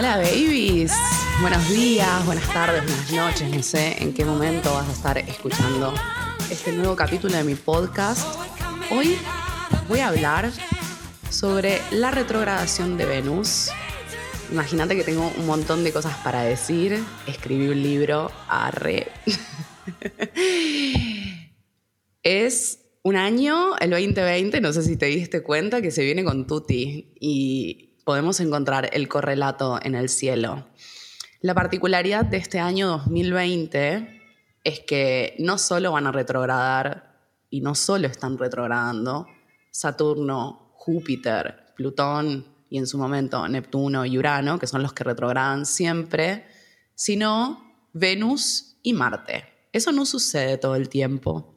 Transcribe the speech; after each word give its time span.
Hola 0.00 0.16
babies, 0.16 0.94
buenos 1.42 1.68
días, 1.68 2.24
buenas 2.24 2.50
tardes, 2.54 2.82
buenas 2.86 3.12
noches, 3.12 3.54
no 3.54 3.62
sé 3.62 4.02
en 4.02 4.14
qué 4.14 4.24
momento 4.24 4.72
vas 4.72 4.88
a 4.88 4.92
estar 4.92 5.18
escuchando 5.18 5.92
este 6.50 6.72
nuevo 6.72 6.96
capítulo 6.96 7.36
de 7.36 7.44
mi 7.44 7.54
podcast. 7.54 8.26
Hoy 8.90 9.18
voy 9.90 9.98
a 9.98 10.08
hablar 10.08 10.50
sobre 11.28 11.82
la 11.90 12.10
retrogradación 12.10 12.96
de 12.96 13.04
Venus. 13.04 13.68
Imagínate 14.50 14.96
que 14.96 15.04
tengo 15.04 15.30
un 15.36 15.44
montón 15.44 15.84
de 15.84 15.92
cosas 15.92 16.16
para 16.24 16.44
decir, 16.44 16.98
escribí 17.26 17.68
un 17.68 17.82
libro, 17.82 18.32
arre. 18.48 19.08
es 22.22 22.78
un 23.02 23.16
año, 23.16 23.76
el 23.76 23.90
2020, 23.90 24.62
no 24.62 24.72
sé 24.72 24.82
si 24.82 24.96
te 24.96 25.06
diste 25.06 25.42
cuenta, 25.42 25.82
que 25.82 25.90
se 25.90 26.02
viene 26.02 26.24
con 26.24 26.46
Tuti 26.46 27.12
y 27.20 27.89
podemos 28.10 28.40
encontrar 28.40 28.90
el 28.92 29.06
correlato 29.06 29.78
en 29.80 29.94
el 29.94 30.08
cielo. 30.08 30.66
La 31.42 31.54
particularidad 31.54 32.24
de 32.24 32.38
este 32.38 32.58
año 32.58 32.88
2020 32.88 34.20
es 34.64 34.80
que 34.80 35.36
no 35.38 35.58
solo 35.58 35.92
van 35.92 36.08
a 36.08 36.10
retrogradar, 36.10 37.20
y 37.50 37.60
no 37.60 37.76
solo 37.76 38.08
están 38.08 38.36
retrogradando, 38.36 39.28
Saturno, 39.70 40.72
Júpiter, 40.74 41.66
Plutón 41.76 42.44
y 42.68 42.78
en 42.78 42.88
su 42.88 42.98
momento 42.98 43.46
Neptuno 43.46 44.04
y 44.04 44.18
Urano, 44.18 44.58
que 44.58 44.66
son 44.66 44.82
los 44.82 44.92
que 44.92 45.04
retrogradan 45.04 45.64
siempre, 45.64 46.48
sino 46.96 47.62
Venus 47.92 48.76
y 48.82 48.92
Marte. 48.92 49.44
Eso 49.72 49.92
no 49.92 50.04
sucede 50.04 50.58
todo 50.58 50.74
el 50.74 50.88
tiempo. 50.88 51.54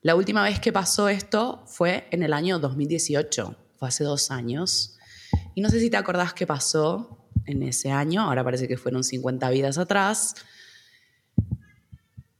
La 0.00 0.14
última 0.14 0.44
vez 0.44 0.60
que 0.60 0.72
pasó 0.72 1.08
esto 1.08 1.64
fue 1.66 2.06
en 2.12 2.22
el 2.22 2.32
año 2.32 2.60
2018, 2.60 3.56
fue 3.80 3.88
hace 3.88 4.04
dos 4.04 4.30
años. 4.30 4.96
Y 5.54 5.60
no 5.60 5.68
sé 5.68 5.80
si 5.80 5.90
te 5.90 5.96
acordás 5.96 6.34
qué 6.34 6.46
pasó 6.46 7.18
en 7.46 7.62
ese 7.62 7.90
año, 7.90 8.22
ahora 8.22 8.44
parece 8.44 8.68
que 8.68 8.76
fueron 8.76 9.04
50 9.04 9.50
vidas 9.50 9.78
atrás, 9.78 10.34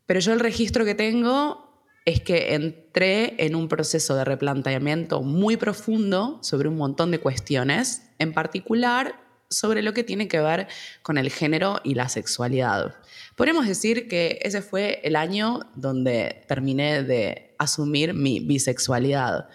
pero 0.06 0.20
yo 0.20 0.32
el 0.32 0.40
registro 0.40 0.84
que 0.84 0.94
tengo 0.94 1.72
es 2.04 2.20
que 2.20 2.54
entré 2.54 3.44
en 3.44 3.54
un 3.54 3.68
proceso 3.68 4.16
de 4.16 4.24
replanteamiento 4.24 5.22
muy 5.22 5.56
profundo 5.56 6.38
sobre 6.42 6.68
un 6.68 6.76
montón 6.76 7.10
de 7.10 7.20
cuestiones, 7.20 8.02
en 8.18 8.32
particular 8.32 9.14
sobre 9.48 9.82
lo 9.82 9.92
que 9.92 10.02
tiene 10.02 10.28
que 10.28 10.40
ver 10.40 10.66
con 11.02 11.18
el 11.18 11.30
género 11.30 11.80
y 11.84 11.94
la 11.94 12.08
sexualidad. 12.08 12.96
Podemos 13.36 13.66
decir 13.66 14.08
que 14.08 14.40
ese 14.42 14.62
fue 14.62 15.00
el 15.04 15.14
año 15.14 15.60
donde 15.74 16.44
terminé 16.48 17.02
de 17.02 17.54
asumir 17.58 18.14
mi 18.14 18.40
bisexualidad. 18.40 19.48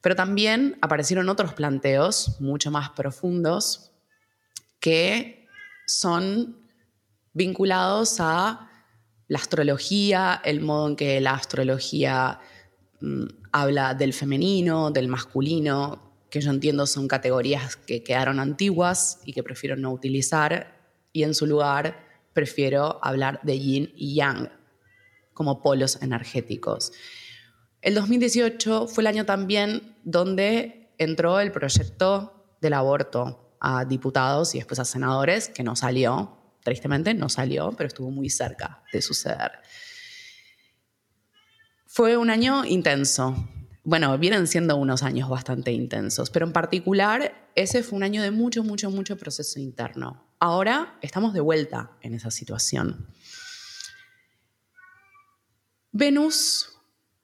Pero 0.00 0.14
también 0.14 0.78
aparecieron 0.80 1.28
otros 1.28 1.54
planteos 1.54 2.40
mucho 2.40 2.70
más 2.70 2.90
profundos 2.90 3.90
que 4.80 5.46
son 5.86 6.56
vinculados 7.32 8.20
a 8.20 8.70
la 9.28 9.38
astrología, 9.38 10.40
el 10.44 10.60
modo 10.60 10.88
en 10.88 10.96
que 10.96 11.20
la 11.20 11.32
astrología 11.32 12.40
mm, 13.00 13.24
habla 13.52 13.94
del 13.94 14.12
femenino, 14.12 14.90
del 14.90 15.08
masculino, 15.08 16.08
que 16.30 16.40
yo 16.40 16.50
entiendo 16.50 16.86
son 16.86 17.08
categorías 17.08 17.76
que 17.76 18.02
quedaron 18.02 18.40
antiguas 18.40 19.20
y 19.24 19.32
que 19.32 19.42
prefiero 19.42 19.76
no 19.76 19.92
utilizar, 19.92 20.78
y 21.12 21.22
en 21.22 21.34
su 21.34 21.46
lugar 21.46 22.06
prefiero 22.32 22.98
hablar 23.02 23.40
de 23.42 23.58
yin 23.58 23.92
y 23.96 24.14
yang 24.14 24.50
como 25.32 25.62
polos 25.62 26.00
energéticos. 26.02 26.92
El 27.80 27.94
2018 27.94 28.88
fue 28.88 29.02
el 29.02 29.06
año 29.06 29.24
también 29.24 29.96
donde 30.02 30.90
entró 30.98 31.38
el 31.40 31.52
proyecto 31.52 32.56
del 32.60 32.74
aborto 32.74 33.56
a 33.60 33.84
diputados 33.84 34.54
y 34.54 34.58
después 34.58 34.80
a 34.80 34.84
senadores, 34.84 35.48
que 35.48 35.62
no 35.62 35.76
salió, 35.76 36.38
tristemente 36.64 37.14
no 37.14 37.28
salió, 37.28 37.72
pero 37.72 37.86
estuvo 37.86 38.10
muy 38.10 38.30
cerca 38.30 38.82
de 38.92 39.00
suceder. 39.00 39.52
Fue 41.86 42.16
un 42.16 42.30
año 42.30 42.64
intenso. 42.64 43.48
Bueno, 43.84 44.16
vienen 44.18 44.46
siendo 44.46 44.76
unos 44.76 45.02
años 45.02 45.28
bastante 45.28 45.72
intensos, 45.72 46.30
pero 46.30 46.46
en 46.46 46.52
particular 46.52 47.50
ese 47.54 47.82
fue 47.82 47.96
un 47.96 48.02
año 48.02 48.22
de 48.22 48.30
mucho, 48.30 48.62
mucho, 48.62 48.90
mucho 48.90 49.16
proceso 49.16 49.58
interno. 49.58 50.28
Ahora 50.40 50.98
estamos 51.00 51.32
de 51.32 51.40
vuelta 51.40 51.92
en 52.02 52.14
esa 52.14 52.30
situación. 52.30 53.08
Venus 55.90 56.77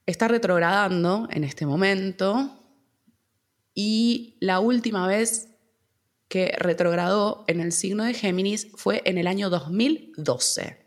está 0.07 0.29
retrogradando 0.29 1.29
en 1.31 1.45
este 1.45 1.67
momento 1.67 2.61
y 3.75 4.37
la 4.41 4.61
última 4.61 5.07
vez 5.07 5.49
que 6.29 6.55
retrogradó 6.59 7.45
en 7.49 7.61
el 7.61 7.73
signo 7.73 8.05
de 8.05 8.15
Géminis 8.15 8.69
fue 8.77 9.03
en 9.05 9.19
el 9.19 9.27
año 9.27 9.51
2012, 9.51 10.87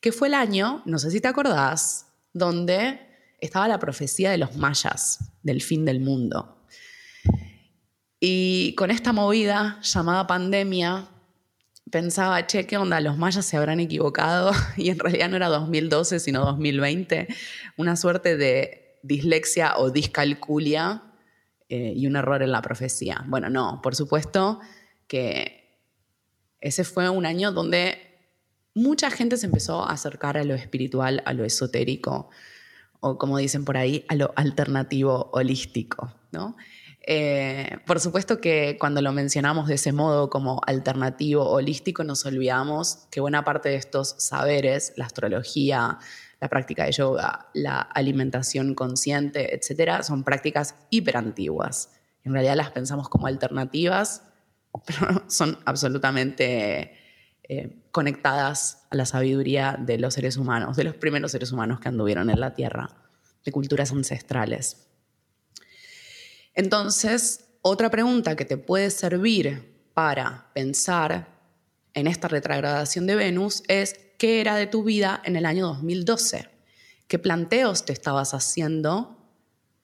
que 0.00 0.12
fue 0.12 0.28
el 0.28 0.34
año, 0.34 0.82
no 0.86 0.98
sé 0.98 1.10
si 1.10 1.20
te 1.20 1.28
acordás, 1.28 2.06
donde 2.32 3.00
estaba 3.40 3.68
la 3.68 3.78
profecía 3.78 4.30
de 4.30 4.38
los 4.38 4.56
mayas, 4.56 5.32
del 5.42 5.62
fin 5.62 5.84
del 5.84 6.00
mundo. 6.00 6.66
Y 8.20 8.74
con 8.76 8.90
esta 8.90 9.12
movida 9.12 9.80
llamada 9.82 10.26
pandemia, 10.26 11.08
pensaba, 11.90 12.46
che, 12.46 12.66
¿qué 12.66 12.76
onda? 12.76 13.00
Los 13.00 13.16
mayas 13.16 13.46
se 13.46 13.56
habrán 13.56 13.80
equivocado 13.80 14.52
y 14.76 14.90
en 14.90 14.98
realidad 14.98 15.28
no 15.28 15.36
era 15.36 15.48
2012, 15.48 16.20
sino 16.20 16.44
2020. 16.44 17.28
Una 17.76 17.96
suerte 17.96 18.36
de 18.36 18.98
dislexia 19.02 19.76
o 19.78 19.90
discalculia 19.90 21.02
eh, 21.68 21.92
y 21.96 22.06
un 22.06 22.16
error 22.16 22.42
en 22.42 22.52
la 22.52 22.62
profecía. 22.62 23.24
Bueno, 23.28 23.50
no, 23.50 23.80
por 23.82 23.94
supuesto 23.94 24.60
que 25.06 25.80
ese 26.60 26.84
fue 26.84 27.08
un 27.08 27.26
año 27.26 27.52
donde 27.52 27.98
mucha 28.74 29.10
gente 29.10 29.36
se 29.36 29.46
empezó 29.46 29.84
a 29.84 29.92
acercar 29.92 30.36
a 30.36 30.44
lo 30.44 30.54
espiritual, 30.54 31.22
a 31.24 31.32
lo 31.32 31.44
esotérico, 31.44 32.28
o 33.00 33.18
como 33.18 33.38
dicen 33.38 33.64
por 33.64 33.76
ahí, 33.76 34.04
a 34.08 34.14
lo 34.16 34.32
alternativo 34.36 35.30
holístico, 35.32 36.12
¿no? 36.32 36.56
Eh, 37.08 37.78
por 37.86 38.00
supuesto 38.00 38.40
que 38.40 38.76
cuando 38.80 39.00
lo 39.00 39.12
mencionamos 39.12 39.68
de 39.68 39.76
ese 39.76 39.92
modo 39.92 40.28
como 40.28 40.60
alternativo 40.66 41.48
holístico, 41.48 42.02
nos 42.02 42.26
olvidamos 42.26 43.06
que 43.12 43.20
buena 43.20 43.44
parte 43.44 43.68
de 43.68 43.76
estos 43.76 44.16
saberes, 44.18 44.92
la 44.96 45.06
astrología, 45.06 45.98
la 46.40 46.48
práctica 46.48 46.84
de 46.84 46.92
yoga, 46.92 47.48
la 47.54 47.80
alimentación 47.80 48.74
consciente, 48.74 49.54
etcétera, 49.54 50.02
son 50.02 50.24
prácticas 50.24 50.74
hiperantiguas. 50.90 51.90
En 52.24 52.32
realidad 52.32 52.56
las 52.56 52.72
pensamos 52.72 53.08
como 53.08 53.28
alternativas, 53.28 54.24
pero 54.86 55.22
son 55.28 55.58
absolutamente 55.64 56.92
eh, 57.44 57.84
conectadas 57.92 58.84
a 58.90 58.96
la 58.96 59.06
sabiduría 59.06 59.78
de 59.78 59.98
los 59.98 60.14
seres 60.14 60.36
humanos, 60.36 60.76
de 60.76 60.82
los 60.82 60.96
primeros 60.96 61.30
seres 61.30 61.52
humanos 61.52 61.78
que 61.78 61.88
anduvieron 61.88 62.30
en 62.30 62.40
la 62.40 62.54
Tierra, 62.54 62.90
de 63.44 63.52
culturas 63.52 63.92
ancestrales. 63.92 64.85
Entonces, 66.56 67.44
otra 67.62 67.90
pregunta 67.90 68.34
que 68.34 68.46
te 68.46 68.56
puede 68.56 68.90
servir 68.90 69.72
para 69.94 70.50
pensar 70.54 71.28
en 71.94 72.06
esta 72.06 72.28
retrogradación 72.28 73.06
de 73.06 73.14
Venus 73.14 73.62
es, 73.68 73.94
¿qué 74.18 74.40
era 74.40 74.56
de 74.56 74.66
tu 74.66 74.82
vida 74.82 75.20
en 75.24 75.36
el 75.36 75.46
año 75.46 75.66
2012? 75.66 76.48
¿Qué 77.06 77.18
planteos 77.18 77.84
te 77.84 77.92
estabas 77.92 78.34
haciendo 78.34 79.16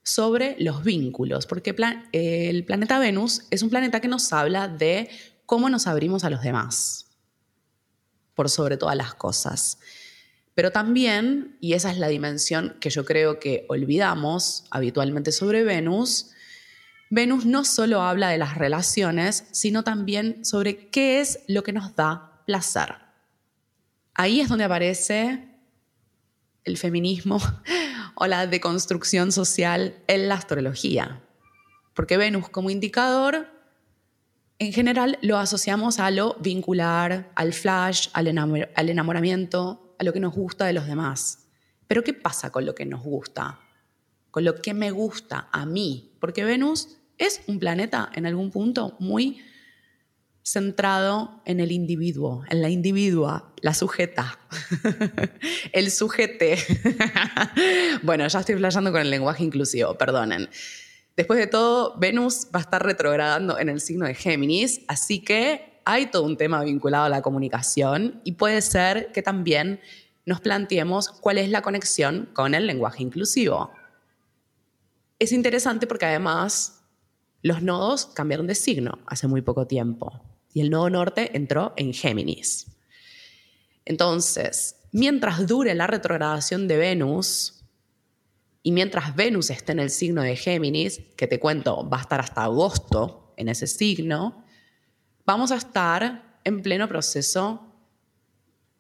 sobre 0.03 0.57
los 0.59 0.83
vínculos? 0.83 1.47
Porque 1.47 1.75
el 2.13 2.65
planeta 2.65 2.99
Venus 2.99 3.45
es 3.51 3.63
un 3.63 3.71
planeta 3.71 4.01
que 4.01 4.09
nos 4.09 4.33
habla 4.33 4.67
de 4.67 5.11
cómo 5.45 5.69
nos 5.69 5.87
abrimos 5.87 6.25
a 6.25 6.31
los 6.31 6.43
demás, 6.43 7.07
por 8.35 8.49
sobre 8.49 8.79
todas 8.79 8.97
las 8.97 9.15
cosas. 9.15 9.79
Pero 10.55 10.73
también, 10.73 11.57
y 11.61 11.75
esa 11.75 11.91
es 11.91 11.99
la 11.99 12.09
dimensión 12.09 12.77
que 12.81 12.91
yo 12.91 13.05
creo 13.05 13.39
que 13.39 13.67
olvidamos 13.69 14.65
habitualmente 14.71 15.33
sobre 15.33 15.65
Venus, 15.65 16.31
Venus 17.15 17.45
no 17.45 17.67
solo 17.67 18.01
habla 18.01 18.31
de 18.31 18.39
las 18.39 18.57
relaciones, 18.57 19.45
sino 19.53 19.85
también 19.85 20.47
sobre 20.47 20.89
qué 20.89 21.21
es 21.21 21.41
lo 21.47 21.63
que 21.63 21.75
nos 21.75 21.95
da 21.95 22.43
placer. 22.47 22.95
Ahí 24.15 24.41
es 24.41 24.49
donde 24.49 24.65
aparece 24.65 25.47
el 26.65 26.79
feminismo 26.79 27.39
o 28.15 28.27
la 28.27 28.47
deconstrucción 28.47 29.31
social 29.31 29.95
en 30.07 30.27
la 30.27 30.37
astrología. 30.37 31.21
Porque 31.93 32.17
Venus 32.17 32.49
como 32.49 32.71
indicador, 32.71 33.47
en 34.59 34.73
general 34.73 35.19
lo 35.21 35.37
asociamos 35.37 35.99
a 35.99 36.11
lo 36.11 36.37
vincular, 36.41 37.31
al 37.35 37.53
flash, 37.53 38.09
al, 38.15 38.27
enamoramiento, 38.27 39.95
a 39.99 40.05
lo 40.05 40.15
que 40.15 40.21
nos 40.21 40.35
gusta 40.35 40.65
de 40.65 40.73
los 40.73 40.87
demás. 40.87 41.47
Pero 41.87 42.03
¿qué 42.03 42.15
pasa 42.15 42.51
con 42.51 42.65
lo 42.65 42.75
que 42.75 42.87
nos 42.87 43.03
gusta? 43.03 43.61
Con 44.31 44.47
lo 44.47 44.55
que 44.55 44.73
me 44.73 44.91
gusta 44.91 45.51
a 45.53 45.67
mí. 45.67 46.17
Porque 46.19 46.43
Venus 46.43 47.01
es 47.19 47.43
un 47.47 47.59
planeta 47.59 48.11
en 48.15 48.27
algún 48.27 48.51
punto 48.51 48.97
muy 48.99 49.43
centrado 50.43 51.41
en 51.45 51.61
el 51.61 51.71
individuo, 51.71 52.45
en 52.51 52.63
la 52.63 52.69
individua, 52.69 53.53
la 53.61 53.75
sujeta, 53.75 54.39
el 55.73 55.91
sujete. 55.91 56.59
bueno, 58.03 58.27
ya 58.27 58.41
estoy 58.41 58.57
flasheando 58.57 58.91
con 58.91 59.01
el 59.01 59.11
lenguaje 59.11 59.45
inclusivo, 59.45 59.97
perdonen. 59.97 60.49
Después 61.17 61.39
de 61.39 61.47
todo, 61.47 61.97
Venus 61.99 62.49
va 62.55 62.59
a 62.59 62.63
estar 62.63 62.83
retrogradando 62.83 63.59
en 63.59 63.69
el 63.69 63.81
signo 63.81 64.07
de 64.07 64.15
Géminis, 64.15 64.81
así 64.89 65.21
que 65.21 65.81
hay 65.85 66.07
todo 66.07 66.25
un 66.25 66.37
tema 66.37 66.63
vinculado 66.65 67.05
a 67.05 67.09
la 67.09 67.23
comunicación 67.23 68.21
y 68.25 68.33
puede 68.33 68.63
ser 68.63 69.13
que 69.13 69.23
también 69.23 69.81
nos 70.25 70.41
planteemos 70.41 71.09
cuál 71.09 71.39
es 71.39 71.51
la 71.51 71.63
conexión 71.63 72.29
con 72.33 72.55
el 72.55 72.67
lenguaje 72.67 73.03
inclusivo. 73.03 73.73
Es 75.19 75.33
interesante 75.33 75.87
porque 75.87 76.07
además 76.07 76.82
los 77.43 77.61
nodos 77.63 78.07
cambiaron 78.07 78.47
de 78.47 78.55
signo 78.55 79.01
hace 79.07 79.27
muy 79.27 79.43
poco 79.43 79.67
tiempo 79.67 80.23
y 80.55 80.61
el 80.61 80.71
nodo 80.71 80.91
norte 80.91 81.37
entró 81.37 81.73
en 81.77 81.93
Géminis. 81.93 82.67
Entonces, 83.85 84.77
mientras 84.93 85.47
dure 85.47 85.75
la 85.75 85.87
retrogradación 85.87 86.69
de 86.69 86.77
Venus 86.77 87.65
y 88.63 88.71
mientras 88.71 89.17
Venus 89.17 89.51
esté 89.51 89.73
en 89.73 89.81
el 89.81 89.91
signo 89.91 90.23
de 90.23 90.37
Géminis, 90.37 91.01
que 91.17 91.27
te 91.27 91.41
cuento 91.41 91.89
va 91.89 91.99
a 91.99 92.03
estar 92.03 92.21
hasta 92.21 92.45
agosto 92.45 93.35
en 93.37 93.49
ese 93.49 93.67
signo, 93.67 94.45
vamos 95.27 95.51
a 95.51 95.57
estar 95.57 96.39
en 96.45 96.63
pleno 96.63 96.89
proceso 96.89 97.67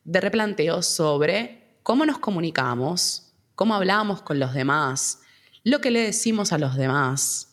de 0.04 0.20
replanteo 0.20 0.82
sobre 0.82 1.78
cómo 1.82 2.06
nos 2.06 2.18
comunicamos, 2.18 3.32
cómo 3.54 3.74
hablamos 3.74 4.22
con 4.22 4.38
los 4.38 4.54
demás, 4.54 5.20
lo 5.64 5.80
que 5.80 5.90
le 5.90 6.00
decimos 6.00 6.52
a 6.52 6.58
los 6.58 6.76
demás, 6.76 7.51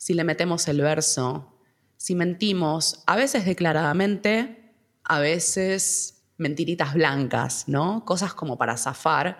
si 0.00 0.14
le 0.14 0.24
metemos 0.24 0.66
el 0.68 0.80
verso, 0.80 1.52
si 1.98 2.14
mentimos, 2.14 3.02
a 3.04 3.16
veces 3.16 3.44
declaradamente, 3.44 4.72
a 5.04 5.18
veces 5.18 6.22
mentiritas 6.38 6.94
blancas, 6.94 7.64
¿no? 7.66 8.06
Cosas 8.06 8.32
como 8.32 8.56
para 8.56 8.78
zafar, 8.78 9.36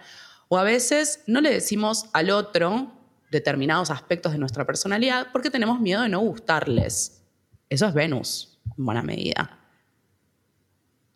o 0.48 0.58
a 0.58 0.62
veces 0.62 1.22
no 1.26 1.40
le 1.40 1.50
decimos 1.50 2.10
al 2.12 2.28
otro 2.28 2.92
determinados 3.30 3.90
aspectos 3.90 4.32
de 4.32 4.38
nuestra 4.38 4.66
personalidad 4.66 5.28
porque 5.32 5.48
tenemos 5.48 5.80
miedo 5.80 6.02
de 6.02 6.10
no 6.10 6.20
gustarles. 6.20 7.22
Eso 7.70 7.86
es 7.86 7.94
Venus, 7.94 8.60
en 8.76 8.84
buena 8.84 9.02
medida 9.02 9.56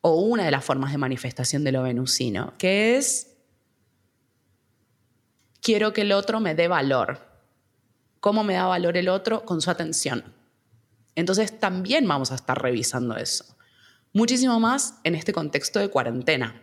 o 0.06 0.20
una 0.20 0.44
de 0.44 0.50
las 0.50 0.64
formas 0.64 0.92
de 0.92 0.98
manifestación 0.98 1.64
de 1.64 1.72
lo 1.72 1.82
venusino, 1.82 2.52
que 2.56 2.96
es 2.96 3.38
quiero 5.60 5.92
que 5.92 6.02
el 6.02 6.12
otro 6.12 6.40
me 6.40 6.54
dé 6.54 6.68
valor. 6.68 7.33
¿Cómo 8.24 8.42
me 8.42 8.54
da 8.54 8.64
valor 8.64 8.96
el 8.96 9.10
otro? 9.10 9.44
Con 9.44 9.60
su 9.60 9.70
atención. 9.70 10.24
Entonces 11.14 11.60
también 11.60 12.08
vamos 12.08 12.32
a 12.32 12.36
estar 12.36 12.58
revisando 12.58 13.18
eso. 13.18 13.44
Muchísimo 14.14 14.58
más 14.58 14.94
en 15.04 15.14
este 15.14 15.34
contexto 15.34 15.78
de 15.78 15.90
cuarentena, 15.90 16.58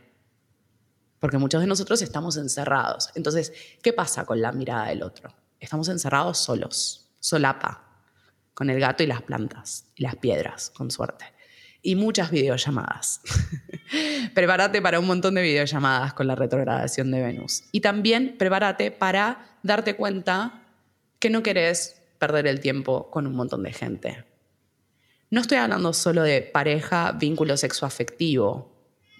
porque 1.20 1.38
muchos 1.38 1.62
de 1.62 1.68
nosotros 1.68 2.02
estamos 2.02 2.36
encerrados. 2.38 3.12
Entonces, 3.14 3.54
¿qué 3.84 3.94
pasa 3.94 4.26
con 4.26 4.42
la 4.42 4.52
mirada 4.52 4.88
del 4.88 5.04
otro? 5.04 5.36
Estamos 5.60 5.88
encerrados 5.90 6.40
solos, 6.40 7.12
solapa, 7.20 7.84
con 8.56 8.72
el 8.72 8.80
gato 8.80 9.04
y 9.04 9.06
las 9.06 9.22
plantas 9.22 9.86
y 9.96 10.02
las 10.02 10.16
piedras, 10.16 10.72
con 10.72 10.90
suerte 10.90 11.26
y 11.84 11.96
muchas 11.96 12.32
videollamadas. 12.32 13.22
prepárate 14.34 14.82
para 14.82 15.00
un 15.00 15.06
montón 15.06 15.36
de 15.36 15.44
videollamadas 15.44 16.14
con 16.14 16.26
la 16.26 16.36
retrogradación 16.36 17.12
de 17.12 17.22
Venus. 17.22 17.66
Y 17.72 17.82
también 17.82 18.36
prepárate 18.40 18.90
para 18.90 19.58
darte 19.64 19.96
cuenta 19.96 20.61
que 21.22 21.30
no 21.30 21.44
querés 21.44 22.02
perder 22.18 22.48
el 22.48 22.60
tiempo 22.60 23.10
con 23.12 23.28
un 23.28 23.36
montón 23.36 23.64
de 23.64 23.72
gente. 23.72 24.26
No 25.30 25.40
estoy 25.40 25.60
hablando 25.60 25.94
solo 25.94 26.24
de 26.24 26.42
pareja, 26.42 27.14
vínculo 27.14 27.56
sexoafectivo. 27.56 28.70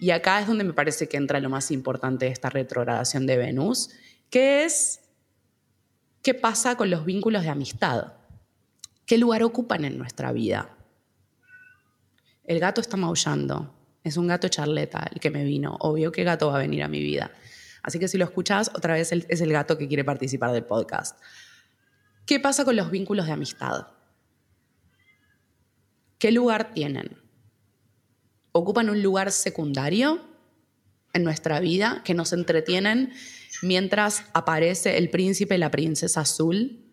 Y 0.00 0.10
acá 0.10 0.40
es 0.40 0.48
donde 0.48 0.64
me 0.64 0.72
parece 0.72 1.08
que 1.08 1.16
entra 1.16 1.38
lo 1.38 1.48
más 1.48 1.70
importante 1.70 2.26
de 2.26 2.32
esta 2.32 2.50
retrogradación 2.50 3.24
de 3.24 3.36
Venus, 3.36 3.90
que 4.28 4.64
es 4.64 5.00
qué 6.22 6.34
pasa 6.34 6.76
con 6.76 6.90
los 6.90 7.04
vínculos 7.04 7.44
de 7.44 7.50
amistad. 7.50 8.14
¿Qué 9.06 9.16
lugar 9.16 9.44
ocupan 9.44 9.84
en 9.84 9.96
nuestra 9.96 10.32
vida? 10.32 10.76
El 12.44 12.58
gato 12.58 12.80
está 12.80 12.96
maullando. 12.96 13.72
Es 14.02 14.16
un 14.16 14.26
gato 14.26 14.48
charleta 14.48 15.08
el 15.12 15.20
que 15.20 15.30
me 15.30 15.44
vino. 15.44 15.76
Obvio 15.78 16.10
que 16.10 16.24
gato 16.24 16.48
va 16.48 16.56
a 16.56 16.58
venir 16.58 16.82
a 16.82 16.88
mi 16.88 17.00
vida. 17.00 17.30
Así 17.80 18.00
que 18.00 18.08
si 18.08 18.18
lo 18.18 18.24
escuchas, 18.24 18.70
otra 18.74 18.94
vez 18.94 19.12
es 19.12 19.40
el 19.40 19.52
gato 19.52 19.78
que 19.78 19.86
quiere 19.86 20.04
participar 20.04 20.50
del 20.50 20.64
podcast. 20.64 21.16
¿Qué 22.26 22.38
pasa 22.38 22.64
con 22.64 22.76
los 22.76 22.90
vínculos 22.90 23.26
de 23.26 23.32
amistad? 23.32 23.88
¿Qué 26.18 26.30
lugar 26.30 26.72
tienen? 26.72 27.16
¿Ocupan 28.52 28.90
un 28.90 29.02
lugar 29.02 29.32
secundario 29.32 30.24
en 31.12 31.24
nuestra 31.24 31.58
vida 31.58 32.02
que 32.04 32.14
nos 32.14 32.32
entretienen 32.32 33.12
mientras 33.62 34.24
aparece 34.32 34.98
el 34.98 35.10
príncipe 35.10 35.56
y 35.56 35.58
la 35.58 35.70
princesa 35.70 36.20
azul 36.20 36.84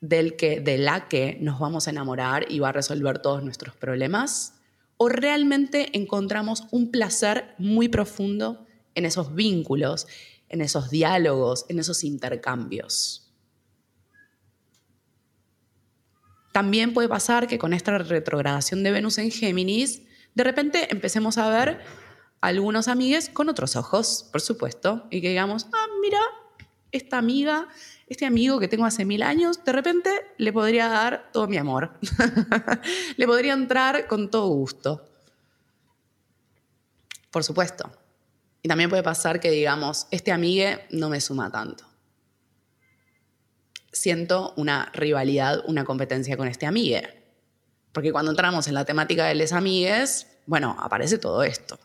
del 0.00 0.36
que, 0.36 0.60
de 0.60 0.78
la 0.78 1.08
que 1.08 1.38
nos 1.40 1.60
vamos 1.60 1.86
a 1.86 1.90
enamorar 1.90 2.46
y 2.50 2.58
va 2.58 2.70
a 2.70 2.72
resolver 2.72 3.20
todos 3.20 3.44
nuestros 3.44 3.76
problemas? 3.76 4.54
¿O 4.96 5.08
realmente 5.08 5.96
encontramos 5.96 6.64
un 6.72 6.90
placer 6.90 7.54
muy 7.58 7.88
profundo 7.88 8.66
en 8.94 9.04
esos 9.04 9.34
vínculos, 9.34 10.06
en 10.50 10.60
esos 10.60 10.90
diálogos, 10.90 11.64
en 11.68 11.78
esos 11.78 12.04
intercambios? 12.04 13.32
También 16.52 16.92
puede 16.92 17.08
pasar 17.08 17.46
que 17.46 17.58
con 17.58 17.72
esta 17.72 17.96
retrogradación 17.96 18.82
de 18.82 18.90
Venus 18.90 19.16
en 19.16 19.30
Géminis, 19.30 20.02
de 20.34 20.44
repente 20.44 20.88
empecemos 20.90 21.38
a 21.38 21.48
ver 21.48 21.80
algunos 22.42 22.88
amigues 22.88 23.30
con 23.30 23.48
otros 23.48 23.76
ojos, 23.76 24.28
por 24.30 24.42
supuesto, 24.42 25.06
y 25.10 25.22
que 25.22 25.30
digamos, 25.30 25.66
ah, 25.72 25.86
mira, 26.02 26.20
esta 26.92 27.16
amiga 27.16 27.68
este 28.10 28.26
amigo 28.26 28.58
que 28.58 28.66
tengo 28.66 28.84
hace 28.84 29.04
mil 29.04 29.22
años, 29.22 29.64
de 29.64 29.70
repente 29.70 30.10
le 30.36 30.52
podría 30.52 30.88
dar 30.88 31.30
todo 31.32 31.46
mi 31.46 31.56
amor. 31.56 31.92
le 33.16 33.26
podría 33.26 33.52
entrar 33.52 34.08
con 34.08 34.30
todo 34.30 34.48
gusto. 34.48 35.08
Por 37.30 37.44
supuesto. 37.44 37.88
Y 38.62 38.68
también 38.68 38.90
puede 38.90 39.02
pasar 39.02 39.40
que 39.40 39.50
digamos, 39.50 40.06
este 40.10 40.32
amigue 40.32 40.86
no 40.90 41.08
me 41.08 41.20
suma 41.20 41.50
tanto. 41.50 41.84
Siento 43.92 44.54
una 44.56 44.90
rivalidad, 44.92 45.62
una 45.66 45.84
competencia 45.84 46.36
con 46.36 46.46
este 46.48 46.66
amigue. 46.66 47.20
Porque 47.92 48.12
cuando 48.12 48.30
entramos 48.30 48.68
en 48.68 48.74
la 48.74 48.84
temática 48.84 49.26
de 49.26 49.34
les 49.34 49.52
amigues, 49.52 50.26
bueno, 50.46 50.76
aparece 50.78 51.18
todo 51.18 51.42
esto. 51.42 51.78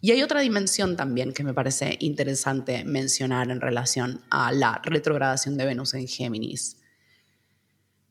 Y 0.00 0.12
hay 0.12 0.22
otra 0.22 0.40
dimensión 0.40 0.96
también 0.96 1.32
que 1.32 1.42
me 1.42 1.54
parece 1.54 1.96
interesante 2.00 2.84
mencionar 2.84 3.50
en 3.50 3.60
relación 3.60 4.22
a 4.30 4.52
la 4.52 4.80
retrogradación 4.84 5.56
de 5.56 5.66
Venus 5.66 5.94
en 5.94 6.06
Géminis. 6.06 6.76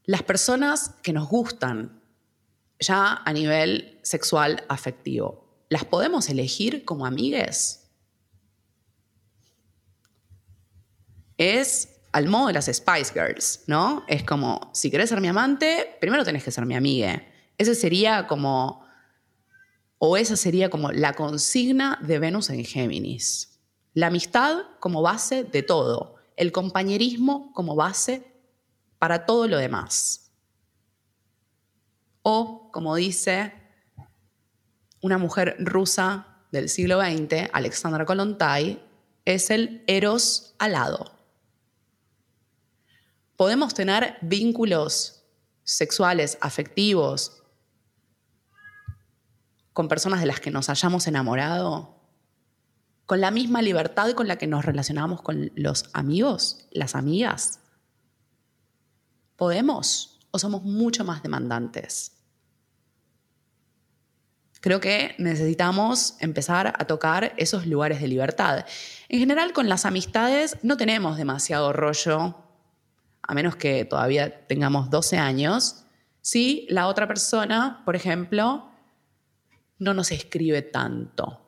Las 0.06 0.24
personas 0.24 0.96
que 1.02 1.13
nos 1.13 1.30
gustan 1.30 2.02
ya 2.80 3.22
a 3.24 3.34
nivel 3.34 4.00
sexual 4.04 4.63
afectivo, 4.68 5.47
¿las 5.70 5.86
podemos 5.86 6.30
elegir 6.30 6.86
como 6.86 7.06
amigues? 7.06 7.90
Es 11.38 11.90
al 12.12 12.28
modo 12.28 12.48
de 12.48 12.54
las 12.54 12.66
Spice 12.66 13.14
Girls, 13.14 13.64
¿no? 13.68 14.04
Es 14.08 14.24
como, 14.24 14.72
si 14.74 14.90
querés 14.90 15.10
ser 15.10 15.22
mi 15.22 15.28
amante, 15.28 15.98
primero 16.00 16.24
tenés 16.24 16.44
que 16.44 16.52
ser 16.52 16.66
mi 16.66 16.76
amiga. 16.76 17.24
Ese 17.58 17.76
sería 17.76 18.28
como 18.28 18.88
o 20.00 20.16
esa 20.18 20.36
sería 20.36 20.70
como 20.70 20.92
la 20.92 21.14
consigna 21.14 22.00
de 22.02 22.20
Venus 22.20 22.50
en 22.50 22.64
Géminis. 22.64 23.60
La 23.94 24.08
amistad 24.08 24.60
como 24.80 25.02
base 25.02 25.44
de 25.44 25.64
todo, 25.64 26.16
el 26.36 26.52
compañerismo 26.52 27.52
como 27.54 27.76
base 27.76 28.32
para 29.00 29.26
todo 29.26 29.48
lo 29.48 29.58
demás. 29.58 30.32
O, 32.22 32.70
como 32.72 32.96
dice 32.96 33.54
una 35.01 35.18
mujer 35.18 35.56
rusa 35.60 36.27
del 36.51 36.70
siglo 36.70 37.00
XX, 37.00 37.50
Alexandra 37.54 38.06
Kolontai, 38.06 38.84
es 39.25 39.50
el 39.50 39.84
eros 39.88 40.56
alado. 40.60 41.12
Podemos 43.36 43.74
tener 43.74 44.18
vínculos 44.22 45.24
sexuales, 45.63 46.38
afectivos, 46.42 47.44
con 49.74 49.88
personas 49.88 50.22
de 50.22 50.25
las 50.25 50.39
que 50.39 50.50
nos 50.50 50.70
hayamos 50.70 51.06
enamorado, 51.06 51.98
con 53.06 53.22
la 53.22 53.32
misma 53.32 53.62
libertad 53.62 54.12
con 54.12 54.27
la 54.27 54.38
que 54.38 54.48
nos 54.48 54.66
relacionamos 54.66 55.22
con 55.22 55.51
los 55.56 55.89
amigos, 55.94 56.68
las 56.72 56.94
amigas? 56.94 57.62
¿Podemos 59.36 60.20
o 60.32 60.39
somos 60.39 60.63
mucho 60.63 61.06
más 61.06 61.24
demandantes? 61.24 62.17
Creo 64.62 64.80
que 64.80 65.16
necesitamos 65.18 66.16
empezar 66.20 66.74
a 66.78 66.86
tocar 66.86 67.34
esos 67.38 67.68
lugares 67.68 68.02
de 68.02 68.08
libertad. 68.08 68.66
En 69.10 69.20
general, 69.20 69.54
con 69.54 69.70
las 69.70 69.86
amistades 69.86 70.58
no 70.64 70.78
tenemos 70.78 71.18
demasiado 71.18 71.74
rollo, 71.74 72.36
a 73.22 73.34
menos 73.34 73.56
que 73.56 73.86
todavía 73.86 74.48
tengamos 74.48 74.90
12 74.90 75.18
años, 75.18 75.84
si 76.22 76.66
la 76.70 76.88
otra 76.88 77.08
persona, 77.08 77.84
por 77.86 77.96
ejemplo, 77.96 78.70
no 79.80 79.94
nos 79.94 80.12
escribe 80.12 80.62
tanto. 80.62 81.44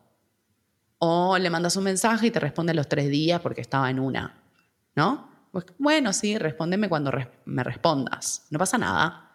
O 0.99 1.37
le 1.37 1.49
mandas 1.49 1.75
un 1.77 1.85
mensaje 1.85 2.27
y 2.27 2.31
te 2.31 2.39
responde 2.39 2.71
a 2.71 2.75
los 2.75 2.87
tres 2.87 3.09
días 3.09 3.41
porque 3.41 3.61
estaba 3.61 3.89
en 3.89 3.99
una, 3.99 4.41
¿no? 4.95 5.29
Pues, 5.51 5.65
bueno, 5.77 6.13
sí, 6.13 6.37
respóndeme 6.37 6.89
cuando 6.89 7.11
me 7.45 7.63
respondas, 7.63 8.45
no 8.51 8.59
pasa 8.59 8.77
nada. 8.77 9.31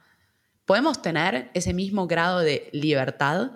¿Podemos 0.64 1.02
tener 1.02 1.50
ese 1.54 1.74
mismo 1.74 2.06
grado 2.06 2.38
de 2.38 2.68
libertad 2.72 3.50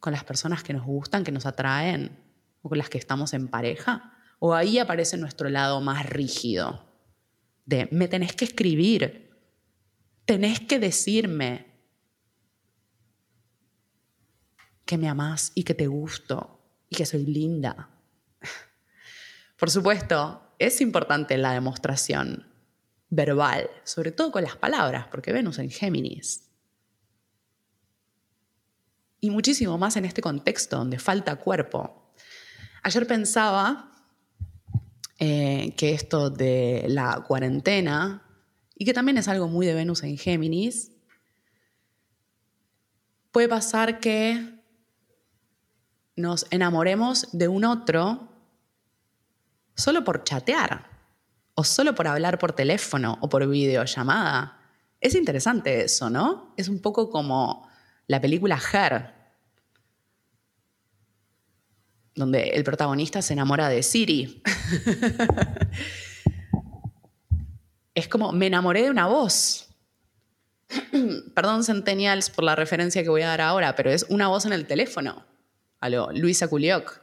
con 0.00 0.12
las 0.12 0.24
personas 0.24 0.62
que 0.62 0.72
nos 0.72 0.84
gustan, 0.84 1.24
que 1.24 1.32
nos 1.32 1.46
atraen, 1.46 2.18
o 2.62 2.68
con 2.68 2.78
las 2.78 2.88
que 2.88 2.98
estamos 2.98 3.32
en 3.34 3.48
pareja? 3.48 4.12
¿O 4.38 4.54
ahí 4.54 4.78
aparece 4.78 5.16
nuestro 5.16 5.48
lado 5.48 5.80
más 5.80 6.06
rígido? 6.06 6.84
De, 7.66 7.88
me 7.90 8.08
tenés 8.08 8.34
que 8.34 8.44
escribir, 8.44 9.30
tenés 10.24 10.60
que 10.60 10.78
decirme 10.78 11.66
que 14.84 14.96
me 14.96 15.08
amás 15.08 15.52
y 15.54 15.64
que 15.64 15.74
te 15.74 15.86
gusto 15.86 16.60
y 16.88 16.96
que 16.96 17.04
soy 17.04 17.26
linda. 17.26 17.90
Por 19.58 19.70
supuesto, 19.70 20.54
es 20.58 20.80
importante 20.80 21.36
la 21.36 21.52
demostración 21.52 22.46
verbal, 23.10 23.68
sobre 23.84 24.12
todo 24.12 24.32
con 24.32 24.42
las 24.42 24.56
palabras, 24.56 25.06
porque 25.10 25.32
Venus 25.32 25.58
en 25.58 25.70
Géminis. 25.70 26.47
Y 29.20 29.30
muchísimo 29.30 29.78
más 29.78 29.96
en 29.96 30.04
este 30.04 30.22
contexto 30.22 30.76
donde 30.76 30.98
falta 30.98 31.36
cuerpo. 31.36 32.12
Ayer 32.82 33.06
pensaba 33.06 33.92
eh, 35.18 35.74
que 35.76 35.92
esto 35.92 36.30
de 36.30 36.84
la 36.88 37.24
cuarentena, 37.26 38.22
y 38.76 38.84
que 38.84 38.94
también 38.94 39.18
es 39.18 39.26
algo 39.26 39.48
muy 39.48 39.66
de 39.66 39.74
Venus 39.74 40.04
en 40.04 40.16
Géminis, 40.16 40.92
puede 43.32 43.48
pasar 43.48 43.98
que 43.98 44.62
nos 46.14 46.46
enamoremos 46.50 47.28
de 47.32 47.48
un 47.48 47.64
otro 47.64 48.28
solo 49.74 50.04
por 50.04 50.24
chatear 50.24 50.86
o 51.54 51.64
solo 51.64 51.94
por 51.94 52.06
hablar 52.06 52.38
por 52.38 52.52
teléfono 52.52 53.18
o 53.20 53.28
por 53.28 53.46
videollamada. 53.48 54.60
Es 55.00 55.14
interesante 55.14 55.82
eso, 55.82 56.08
¿no? 56.10 56.54
Es 56.56 56.68
un 56.68 56.80
poco 56.80 57.10
como 57.10 57.67
la 58.08 58.20
película 58.20 58.60
Her, 58.72 59.14
donde 62.14 62.48
el 62.48 62.64
protagonista 62.64 63.22
se 63.22 63.34
enamora 63.34 63.68
de 63.68 63.82
Siri. 63.82 64.42
es 67.94 68.08
como, 68.08 68.32
me 68.32 68.46
enamoré 68.46 68.82
de 68.82 68.90
una 68.90 69.06
voz. 69.06 69.68
Perdón, 71.34 71.62
Centennials, 71.62 72.30
por 72.30 72.44
la 72.44 72.56
referencia 72.56 73.02
que 73.02 73.08
voy 73.08 73.22
a 73.22 73.28
dar 73.28 73.42
ahora, 73.42 73.76
pero 73.76 73.90
es 73.90 74.04
una 74.08 74.28
voz 74.28 74.46
en 74.46 74.52
el 74.52 74.66
teléfono 74.66 75.24
a 75.80 75.88
Luisa 75.88 76.48
Culioc. 76.48 77.00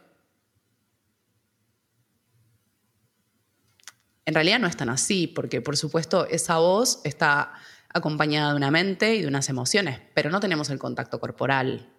En 4.26 4.34
realidad 4.34 4.58
no 4.58 4.66
es 4.66 4.76
tan 4.76 4.88
así, 4.88 5.28
porque 5.28 5.60
por 5.60 5.76
supuesto 5.76 6.26
esa 6.26 6.58
voz 6.58 7.00
está 7.04 7.52
acompañada 7.92 8.50
de 8.50 8.56
una 8.56 8.70
mente 8.70 9.14
y 9.14 9.22
de 9.22 9.28
unas 9.28 9.48
emociones, 9.48 10.00
pero 10.14 10.30
no 10.30 10.40
tenemos 10.40 10.70
el 10.70 10.78
contacto 10.78 11.20
corporal. 11.20 11.92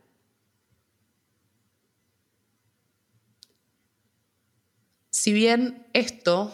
Si 5.10 5.34
bien 5.34 5.88
esto 5.94 6.54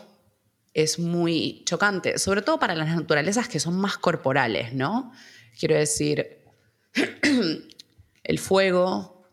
es 0.73 0.97
muy 0.97 1.63
chocante, 1.65 2.17
sobre 2.17 2.41
todo 2.41 2.59
para 2.59 2.75
las 2.75 2.95
naturalezas 2.95 3.47
que 3.47 3.59
son 3.59 3.75
más 3.75 3.97
corporales, 3.97 4.73
¿no? 4.73 5.11
Quiero 5.59 5.75
decir, 5.75 6.39
el 8.23 8.39
fuego, 8.39 9.27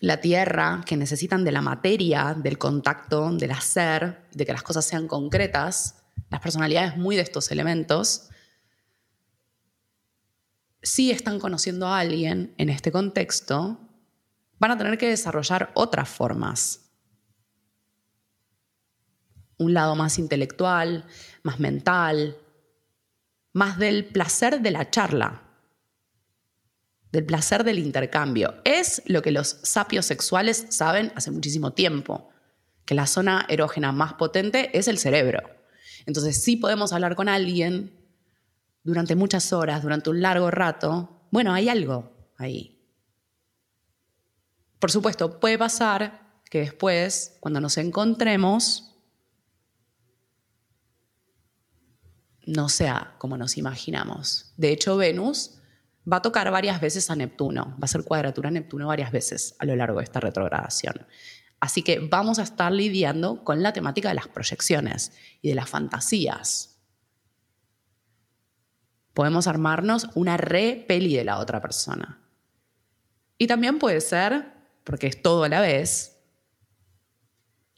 la 0.00 0.20
tierra, 0.20 0.82
que 0.86 0.96
necesitan 0.96 1.44
de 1.44 1.52
la 1.52 1.60
materia, 1.60 2.34
del 2.36 2.58
contacto, 2.58 3.30
del 3.32 3.52
hacer, 3.52 4.22
de 4.32 4.46
que 4.46 4.52
las 4.52 4.62
cosas 4.62 4.84
sean 4.84 5.06
concretas, 5.06 6.02
las 6.30 6.40
personalidades 6.40 6.96
muy 6.96 7.16
de 7.16 7.22
estos 7.22 7.50
elementos, 7.50 8.30
si 10.82 11.10
están 11.10 11.38
conociendo 11.38 11.86
a 11.86 12.00
alguien 12.00 12.54
en 12.58 12.68
este 12.68 12.90
contexto, 12.90 13.78
van 14.58 14.70
a 14.72 14.78
tener 14.78 14.98
que 14.98 15.08
desarrollar 15.08 15.70
otras 15.74 16.08
formas. 16.08 16.90
Un 19.58 19.74
lado 19.74 19.94
más 19.94 20.18
intelectual, 20.18 21.06
más 21.42 21.60
mental, 21.60 22.36
más 23.52 23.78
del 23.78 24.06
placer 24.06 24.60
de 24.60 24.70
la 24.72 24.90
charla, 24.90 25.42
del 27.12 27.26
placer 27.26 27.62
del 27.62 27.78
intercambio. 27.78 28.54
Es 28.64 29.02
lo 29.06 29.22
que 29.22 29.30
los 29.30 29.58
sapios 29.62 30.06
sexuales 30.06 30.66
saben 30.70 31.12
hace 31.14 31.30
muchísimo 31.30 31.72
tiempo, 31.72 32.30
que 32.84 32.94
la 32.94 33.06
zona 33.06 33.46
erógena 33.48 33.92
más 33.92 34.14
potente 34.14 34.76
es 34.76 34.88
el 34.88 34.98
cerebro. 34.98 35.40
Entonces, 36.06 36.42
si 36.42 36.56
podemos 36.56 36.92
hablar 36.92 37.14
con 37.14 37.28
alguien 37.28 38.01
durante 38.84 39.14
muchas 39.14 39.52
horas, 39.52 39.82
durante 39.82 40.10
un 40.10 40.20
largo 40.20 40.50
rato, 40.50 41.26
bueno, 41.30 41.52
hay 41.52 41.68
algo 41.68 42.12
ahí. 42.36 42.78
Por 44.78 44.90
supuesto, 44.90 45.38
puede 45.38 45.58
pasar 45.58 46.40
que 46.50 46.60
después, 46.60 47.36
cuando 47.40 47.60
nos 47.60 47.78
encontremos, 47.78 48.92
no 52.44 52.68
sea 52.68 53.14
como 53.18 53.36
nos 53.36 53.56
imaginamos. 53.56 54.52
De 54.56 54.72
hecho, 54.72 54.96
Venus 54.96 55.58
va 56.10 56.16
a 56.16 56.22
tocar 56.22 56.50
varias 56.50 56.80
veces 56.80 57.10
a 57.10 57.16
Neptuno, 57.16 57.76
va 57.80 57.84
a 57.84 57.88
ser 57.88 58.04
cuadratura 58.04 58.48
a 58.48 58.52
Neptuno 58.52 58.88
varias 58.88 59.12
veces 59.12 59.54
a 59.58 59.64
lo 59.64 59.76
largo 59.76 59.98
de 59.98 60.04
esta 60.04 60.20
retrogradación. 60.20 61.06
Así 61.60 61.82
que 61.82 62.00
vamos 62.00 62.40
a 62.40 62.42
estar 62.42 62.72
lidiando 62.72 63.44
con 63.44 63.62
la 63.62 63.72
temática 63.72 64.08
de 64.08 64.16
las 64.16 64.26
proyecciones 64.26 65.12
y 65.40 65.50
de 65.50 65.54
las 65.54 65.70
fantasías. 65.70 66.71
Podemos 69.14 69.46
armarnos 69.46 70.08
una 70.14 70.36
re 70.36 70.84
peli 70.86 71.16
de 71.16 71.24
la 71.24 71.38
otra 71.38 71.60
persona. 71.60 72.20
Y 73.38 73.46
también 73.46 73.78
puede 73.78 74.00
ser, 74.00 74.52
porque 74.84 75.06
es 75.06 75.22
todo 75.22 75.44
a 75.44 75.48
la 75.48 75.60
vez, 75.60 76.18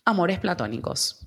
amores 0.05 0.39
platónicos. 0.39 1.25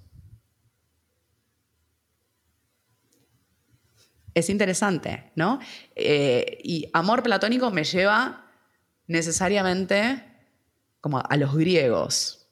es 4.37 4.49
interesante, 4.49 5.31
¿no? 5.35 5.59
Eh, 5.95 6.59
y 6.63 6.89
amor 6.93 7.23
platónico 7.23 7.71
me 7.71 7.83
lleva 7.83 8.45
necesariamente 9.07 10.23
como 11.01 11.23
a 11.27 11.37
los 11.37 11.55
griegos, 11.55 12.47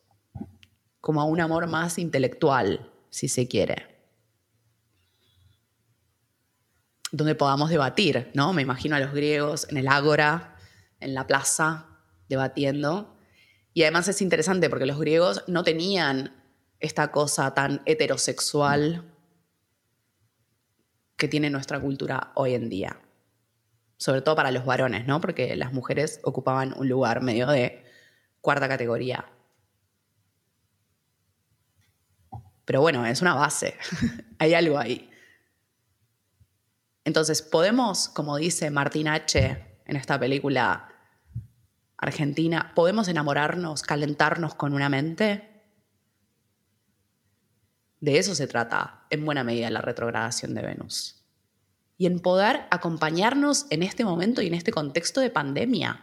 como 1.00 1.21
a 1.21 1.25
un 1.25 1.41
amor 1.41 1.67
más 1.67 2.00
intelectual, 2.00 2.91
si 3.09 3.27
se 3.27 3.47
quiere. 3.47 3.94
Donde 7.12 7.35
podamos 7.35 7.69
debatir, 7.69 8.31
¿no? 8.33 8.53
Me 8.53 8.62
imagino 8.62 8.95
a 8.95 9.00
los 9.00 9.13
griegos 9.13 9.67
en 9.69 9.77
el 9.77 9.88
ágora, 9.88 10.55
en 11.00 11.13
la 11.13 11.27
plaza, 11.27 11.88
debatiendo. 12.29 13.15
Y 13.74 13.83
además 13.83 14.07
es 14.07 14.21
interesante 14.21 14.69
porque 14.69 14.85
los 14.85 15.00
griegos 15.00 15.43
no 15.47 15.63
tenían 15.63 16.33
esta 16.79 17.12
cosa 17.12 17.53
tan 17.53 17.81
heterosexual 17.85 19.03
que 21.17 21.27
tiene 21.27 21.50
nuestra 21.50 21.79
cultura 21.79 22.31
hoy 22.35 22.53
en 22.53 22.69
día. 22.69 23.00
Sobre 23.97 24.21
todo 24.21 24.35
para 24.35 24.51
los 24.51 24.65
varones, 24.65 25.07
¿no? 25.07 25.21
Porque 25.21 25.55
las 25.55 25.71
mujeres 25.71 26.19
ocupaban 26.24 26.74
un 26.77 26.89
lugar 26.89 27.21
medio 27.21 27.47
de 27.47 27.83
cuarta 28.41 28.67
categoría. 28.67 29.25
Pero 32.65 32.81
bueno, 32.81 33.05
es 33.05 33.21
una 33.21 33.35
base. 33.35 33.75
Hay 34.39 34.53
algo 34.53 34.77
ahí. 34.77 35.09
Entonces, 37.05 37.41
podemos, 37.43 38.09
como 38.09 38.35
dice 38.38 38.71
Martín 38.71 39.07
H. 39.07 39.79
en 39.85 39.95
esta 39.95 40.19
película 40.19 40.89
argentina, 41.97 42.74
¿podemos 42.75 43.07
enamorarnos, 43.07 43.83
calentarnos 43.83 44.55
con 44.55 44.74
una 44.74 44.89
mente? 44.89 45.63
De 48.00 48.17
eso 48.17 48.35
se 48.35 48.47
trata 48.47 49.05
en 49.09 49.24
buena 49.24 49.43
medida 49.43 49.69
la 49.69 49.81
retrogradación 49.81 50.53
de 50.55 50.63
Venus. 50.63 51.24
Y 51.97 52.07
en 52.07 52.19
poder 52.19 52.65
acompañarnos 52.71 53.67
en 53.69 53.83
este 53.83 54.03
momento 54.03 54.41
y 54.41 54.47
en 54.47 54.55
este 54.55 54.71
contexto 54.71 55.21
de 55.21 55.29
pandemia. 55.29 56.01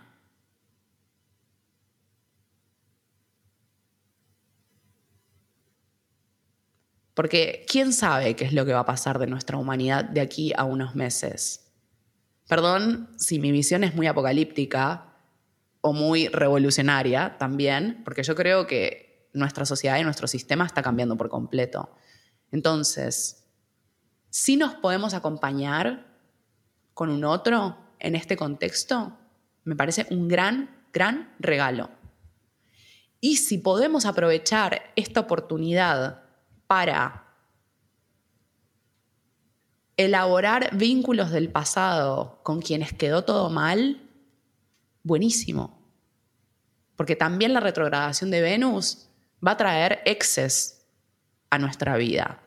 Porque 7.14 7.66
¿quién 7.68 7.92
sabe 7.92 8.36
qué 8.36 8.44
es 8.44 8.52
lo 8.52 8.64
que 8.64 8.72
va 8.72 8.80
a 8.80 8.86
pasar 8.86 9.18
de 9.18 9.26
nuestra 9.26 9.58
humanidad 9.58 10.04
de 10.04 10.20
aquí 10.20 10.52
a 10.56 10.64
unos 10.64 10.94
meses? 10.94 11.72
Perdón 12.48 13.10
si 13.18 13.38
mi 13.38 13.52
visión 13.52 13.84
es 13.84 13.94
muy 13.94 14.06
apocalíptica 14.06 15.14
o 15.80 15.92
muy 15.92 16.28
revolucionaria 16.28 17.36
también, 17.38 18.02
porque 18.04 18.22
yo 18.22 18.34
creo 18.34 18.66
que 18.66 19.28
nuestra 19.34 19.66
sociedad 19.66 19.98
y 19.98 20.04
nuestro 20.04 20.26
sistema 20.26 20.64
está 20.64 20.82
cambiando 20.82 21.16
por 21.16 21.28
completo. 21.28 21.94
Entonces, 22.50 23.44
si 24.30 24.56
nos 24.56 24.74
podemos 24.74 25.14
acompañar 25.14 26.06
con 26.94 27.10
un 27.10 27.24
otro 27.24 27.76
en 27.98 28.14
este 28.14 28.36
contexto, 28.36 29.18
me 29.64 29.76
parece 29.76 30.06
un 30.10 30.28
gran, 30.28 30.86
gran 30.92 31.34
regalo. 31.38 31.90
Y 33.20 33.36
si 33.36 33.58
podemos 33.58 34.04
aprovechar 34.04 34.82
esta 34.96 35.20
oportunidad 35.20 36.21
para 36.72 37.22
elaborar 39.98 40.74
vínculos 40.74 41.30
del 41.30 41.50
pasado 41.50 42.40
con 42.42 42.62
quienes 42.62 42.94
quedó 42.94 43.24
todo 43.24 43.50
mal, 43.50 44.00
buenísimo. 45.02 45.78
Porque 46.96 47.14
también 47.14 47.52
la 47.52 47.60
retrogradación 47.60 48.30
de 48.30 48.40
Venus 48.40 49.06
va 49.46 49.50
a 49.50 49.56
traer 49.58 50.00
exes 50.06 50.86
a 51.50 51.58
nuestra 51.58 51.98
vida. 51.98 52.40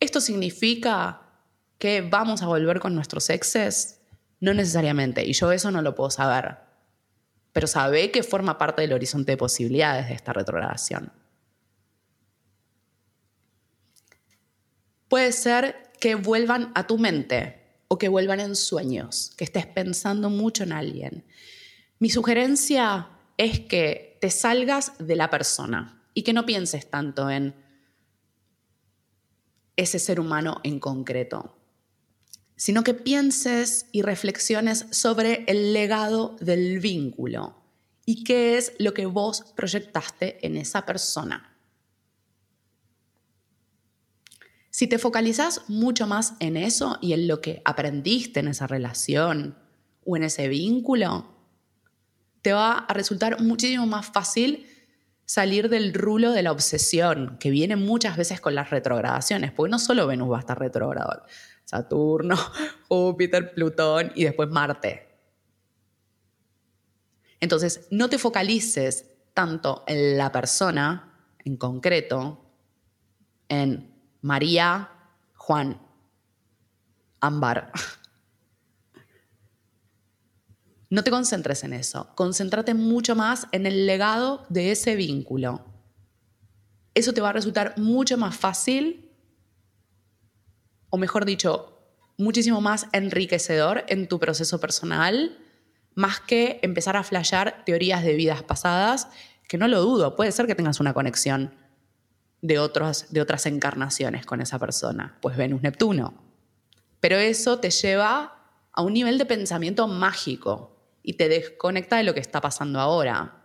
¿Esto 0.00 0.20
significa 0.20 1.22
que 1.78 2.00
vamos 2.00 2.42
a 2.42 2.48
volver 2.48 2.80
con 2.80 2.96
nuestros 2.96 3.30
exes? 3.30 4.00
No 4.40 4.54
necesariamente, 4.54 5.24
y 5.24 5.34
yo 5.34 5.52
eso 5.52 5.70
no 5.70 5.82
lo 5.82 5.94
puedo 5.94 6.10
saber. 6.10 6.56
Pero 7.52 7.68
sabe 7.68 8.10
que 8.10 8.24
forma 8.24 8.58
parte 8.58 8.82
del 8.82 8.92
horizonte 8.92 9.30
de 9.30 9.36
posibilidades 9.36 10.08
de 10.08 10.14
esta 10.14 10.32
retrogradación. 10.32 11.12
Puede 15.08 15.32
ser 15.32 15.90
que 16.00 16.14
vuelvan 16.14 16.72
a 16.74 16.86
tu 16.86 16.98
mente 16.98 17.58
o 17.88 17.98
que 17.98 18.08
vuelvan 18.08 18.40
en 18.40 18.54
sueños, 18.54 19.32
que 19.36 19.44
estés 19.44 19.66
pensando 19.66 20.30
mucho 20.30 20.62
en 20.62 20.72
alguien. 20.72 21.24
Mi 21.98 22.10
sugerencia 22.10 23.08
es 23.36 23.60
que 23.60 24.18
te 24.20 24.30
salgas 24.30 24.92
de 24.98 25.16
la 25.16 25.30
persona 25.30 26.02
y 26.14 26.22
que 26.22 26.32
no 26.32 26.44
pienses 26.44 26.90
tanto 26.90 27.30
en 27.30 27.54
ese 29.76 29.98
ser 29.98 30.20
humano 30.20 30.60
en 30.64 30.80
concreto, 30.80 31.56
sino 32.56 32.82
que 32.82 32.94
pienses 32.94 33.86
y 33.92 34.02
reflexiones 34.02 34.86
sobre 34.90 35.44
el 35.46 35.72
legado 35.72 36.36
del 36.40 36.80
vínculo 36.80 37.62
y 38.04 38.24
qué 38.24 38.58
es 38.58 38.72
lo 38.78 38.92
que 38.92 39.06
vos 39.06 39.44
proyectaste 39.54 40.44
en 40.44 40.56
esa 40.56 40.84
persona. 40.84 41.47
Si 44.78 44.86
te 44.86 45.00
focalizas 45.00 45.62
mucho 45.66 46.06
más 46.06 46.34
en 46.38 46.56
eso 46.56 46.98
y 47.00 47.12
en 47.12 47.26
lo 47.26 47.40
que 47.40 47.62
aprendiste 47.64 48.38
en 48.38 48.46
esa 48.46 48.68
relación 48.68 49.58
o 50.04 50.16
en 50.16 50.22
ese 50.22 50.46
vínculo, 50.46 51.34
te 52.42 52.52
va 52.52 52.78
a 52.78 52.94
resultar 52.94 53.42
muchísimo 53.42 53.88
más 53.88 54.06
fácil 54.06 54.68
salir 55.24 55.68
del 55.68 55.92
rulo 55.94 56.30
de 56.30 56.44
la 56.44 56.52
obsesión, 56.52 57.38
que 57.40 57.50
viene 57.50 57.74
muchas 57.74 58.16
veces 58.16 58.40
con 58.40 58.54
las 58.54 58.70
retrogradaciones, 58.70 59.50
porque 59.50 59.72
no 59.72 59.80
solo 59.80 60.06
Venus 60.06 60.30
va 60.30 60.36
a 60.36 60.40
estar 60.42 60.60
retrogrado, 60.60 61.24
Saturno, 61.64 62.36
Júpiter, 62.88 63.54
Plutón 63.54 64.12
y 64.14 64.22
después 64.22 64.48
Marte. 64.48 65.08
Entonces, 67.40 67.88
no 67.90 68.08
te 68.08 68.18
focalices 68.18 69.06
tanto 69.34 69.82
en 69.88 70.16
la 70.16 70.30
persona 70.30 71.18
en 71.44 71.56
concreto, 71.56 72.44
en 73.48 73.97
María, 74.20 74.90
Juan, 75.34 75.80
Ámbar. 77.20 77.72
No 80.90 81.04
te 81.04 81.10
concentres 81.10 81.64
en 81.64 81.74
eso, 81.74 82.08
concéntrate 82.14 82.72
mucho 82.72 83.14
más 83.14 83.46
en 83.52 83.66
el 83.66 83.86
legado 83.86 84.46
de 84.48 84.70
ese 84.70 84.96
vínculo. 84.96 85.64
Eso 86.94 87.12
te 87.12 87.20
va 87.20 87.28
a 87.28 87.34
resultar 87.34 87.74
mucho 87.76 88.16
más 88.16 88.36
fácil, 88.36 89.10
o 90.88 90.96
mejor 90.96 91.26
dicho, 91.26 91.78
muchísimo 92.16 92.60
más 92.60 92.86
enriquecedor 92.92 93.84
en 93.88 94.08
tu 94.08 94.18
proceso 94.18 94.58
personal, 94.60 95.38
más 95.94 96.20
que 96.20 96.58
empezar 96.62 96.96
a 96.96 97.02
flashear 97.02 97.64
teorías 97.66 98.02
de 98.02 98.14
vidas 98.14 98.42
pasadas, 98.42 99.08
que 99.46 99.58
no 99.58 99.68
lo 99.68 99.82
dudo, 99.82 100.16
puede 100.16 100.32
ser 100.32 100.46
que 100.46 100.54
tengas 100.54 100.80
una 100.80 100.94
conexión 100.94 101.54
de, 102.40 102.58
otros, 102.58 103.06
de 103.10 103.20
otras 103.20 103.46
encarnaciones 103.46 104.26
con 104.26 104.40
esa 104.40 104.58
persona, 104.58 105.18
pues 105.20 105.36
Venus-Neptuno. 105.36 106.14
Pero 107.00 107.16
eso 107.16 107.58
te 107.58 107.70
lleva 107.70 108.38
a 108.72 108.82
un 108.82 108.92
nivel 108.92 109.18
de 109.18 109.26
pensamiento 109.26 109.88
mágico 109.88 110.76
y 111.02 111.14
te 111.14 111.28
desconecta 111.28 111.96
de 111.96 112.04
lo 112.04 112.14
que 112.14 112.20
está 112.20 112.40
pasando 112.40 112.80
ahora. 112.80 113.44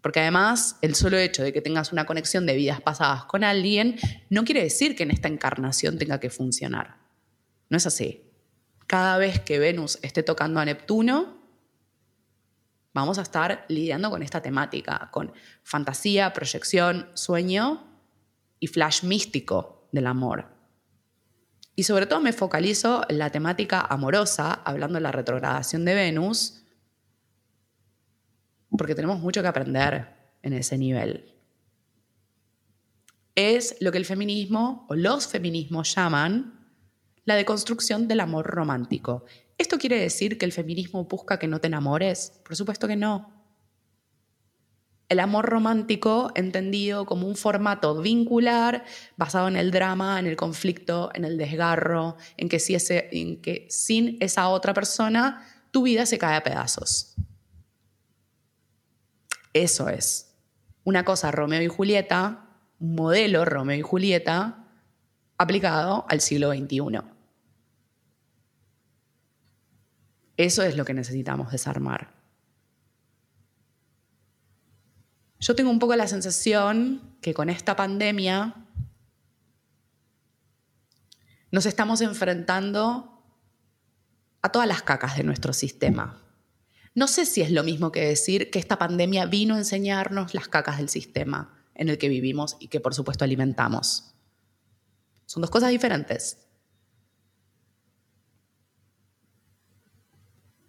Porque 0.00 0.20
además, 0.20 0.76
el 0.80 0.94
solo 0.94 1.18
hecho 1.18 1.42
de 1.42 1.52
que 1.52 1.60
tengas 1.60 1.92
una 1.92 2.06
conexión 2.06 2.46
de 2.46 2.54
vidas 2.54 2.80
pasadas 2.80 3.24
con 3.24 3.44
alguien 3.44 3.96
no 4.30 4.44
quiere 4.44 4.62
decir 4.62 4.94
que 4.94 5.02
en 5.02 5.10
esta 5.10 5.28
encarnación 5.28 5.98
tenga 5.98 6.20
que 6.20 6.30
funcionar. 6.30 6.98
No 7.68 7.76
es 7.76 7.86
así. 7.86 8.24
Cada 8.86 9.18
vez 9.18 9.40
que 9.40 9.58
Venus 9.58 9.98
esté 10.02 10.22
tocando 10.22 10.60
a 10.60 10.64
Neptuno, 10.64 11.36
vamos 12.94 13.18
a 13.18 13.22
estar 13.22 13.66
lidiando 13.68 14.08
con 14.10 14.22
esta 14.22 14.40
temática, 14.40 15.08
con 15.12 15.32
fantasía, 15.62 16.32
proyección, 16.32 17.10
sueño 17.14 17.87
y 18.60 18.66
flash 18.66 19.04
místico 19.04 19.88
del 19.92 20.06
amor. 20.06 20.46
Y 21.74 21.84
sobre 21.84 22.06
todo 22.06 22.20
me 22.20 22.32
focalizo 22.32 23.02
en 23.08 23.18
la 23.18 23.30
temática 23.30 23.80
amorosa, 23.80 24.52
hablando 24.52 24.96
de 24.96 25.02
la 25.02 25.12
retrogradación 25.12 25.84
de 25.84 25.94
Venus, 25.94 26.64
porque 28.76 28.94
tenemos 28.94 29.20
mucho 29.20 29.42
que 29.42 29.48
aprender 29.48 30.08
en 30.42 30.52
ese 30.54 30.76
nivel. 30.76 31.34
Es 33.34 33.76
lo 33.80 33.92
que 33.92 33.98
el 33.98 34.04
feminismo 34.04 34.86
o 34.88 34.96
los 34.96 35.28
feminismos 35.28 35.94
llaman 35.94 36.74
la 37.24 37.36
deconstrucción 37.36 38.08
del 38.08 38.20
amor 38.20 38.46
romántico. 38.46 39.24
¿Esto 39.56 39.78
quiere 39.78 40.00
decir 40.00 40.38
que 40.38 40.46
el 40.46 40.52
feminismo 40.52 41.04
busca 41.04 41.38
que 41.38 41.46
no 41.46 41.60
te 41.60 41.68
enamores? 41.68 42.40
Por 42.44 42.56
supuesto 42.56 42.88
que 42.88 42.96
no 42.96 43.37
el 45.08 45.20
amor 45.20 45.46
romántico 45.46 46.30
entendido 46.34 47.06
como 47.06 47.26
un 47.26 47.36
formato 47.36 48.00
vincular 48.00 48.84
basado 49.16 49.48
en 49.48 49.56
el 49.56 49.70
drama, 49.70 50.18
en 50.18 50.26
el 50.26 50.36
conflicto, 50.36 51.10
en 51.14 51.24
el 51.24 51.38
desgarro, 51.38 52.16
en 52.36 52.48
que, 52.48 52.58
si 52.58 52.74
ese, 52.74 53.08
en 53.12 53.40
que 53.40 53.66
sin 53.70 54.18
esa 54.20 54.48
otra 54.48 54.74
persona 54.74 55.46
tu 55.70 55.82
vida 55.82 56.04
se 56.04 56.18
cae 56.18 56.36
a 56.36 56.42
pedazos. 56.42 57.14
Eso 59.54 59.88
es. 59.88 60.34
Una 60.84 61.04
cosa 61.04 61.30
Romeo 61.30 61.62
y 61.62 61.68
Julieta, 61.68 62.46
un 62.78 62.94
modelo 62.94 63.44
Romeo 63.44 63.78
y 63.78 63.82
Julieta 63.82 64.66
aplicado 65.38 66.04
al 66.08 66.20
siglo 66.20 66.52
XXI. 66.52 67.00
Eso 70.36 70.62
es 70.62 70.76
lo 70.76 70.84
que 70.84 70.94
necesitamos 70.94 71.50
desarmar. 71.50 72.17
Yo 75.40 75.54
tengo 75.54 75.70
un 75.70 75.78
poco 75.78 75.94
la 75.94 76.08
sensación 76.08 77.16
que 77.20 77.34
con 77.34 77.48
esta 77.48 77.76
pandemia 77.76 78.54
nos 81.50 81.66
estamos 81.66 82.00
enfrentando 82.00 83.22
a 84.42 84.50
todas 84.50 84.68
las 84.68 84.82
cacas 84.82 85.16
de 85.16 85.24
nuestro 85.24 85.52
sistema. 85.52 86.22
No 86.94 87.06
sé 87.06 87.24
si 87.26 87.40
es 87.40 87.52
lo 87.52 87.62
mismo 87.62 87.92
que 87.92 88.04
decir 88.04 88.50
que 88.50 88.58
esta 88.58 88.78
pandemia 88.78 89.26
vino 89.26 89.54
a 89.54 89.58
enseñarnos 89.58 90.34
las 90.34 90.48
cacas 90.48 90.78
del 90.78 90.88
sistema 90.88 91.54
en 91.74 91.88
el 91.88 91.98
que 91.98 92.08
vivimos 92.08 92.56
y 92.58 92.68
que 92.68 92.80
por 92.80 92.94
supuesto 92.94 93.24
alimentamos. 93.24 94.14
Son 95.26 95.40
dos 95.40 95.50
cosas 95.50 95.70
diferentes. 95.70 96.47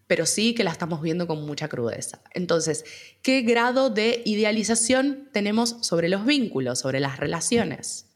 Pero 0.09 0.25
sí 0.25 0.55
que 0.55 0.63
la 0.63 0.71
estamos 0.71 1.03
viendo 1.03 1.27
con 1.27 1.45
mucha 1.45 1.67
crudeza. 1.67 2.19
Entonces, 2.33 2.83
¿qué 3.21 3.43
grado 3.43 3.91
de 3.91 4.23
idealización 4.25 5.29
tenemos 5.31 5.77
sobre 5.81 6.09
los 6.09 6.25
vínculos, 6.25 6.79
sobre 6.79 6.99
las 6.99 7.19
relaciones? 7.19 8.07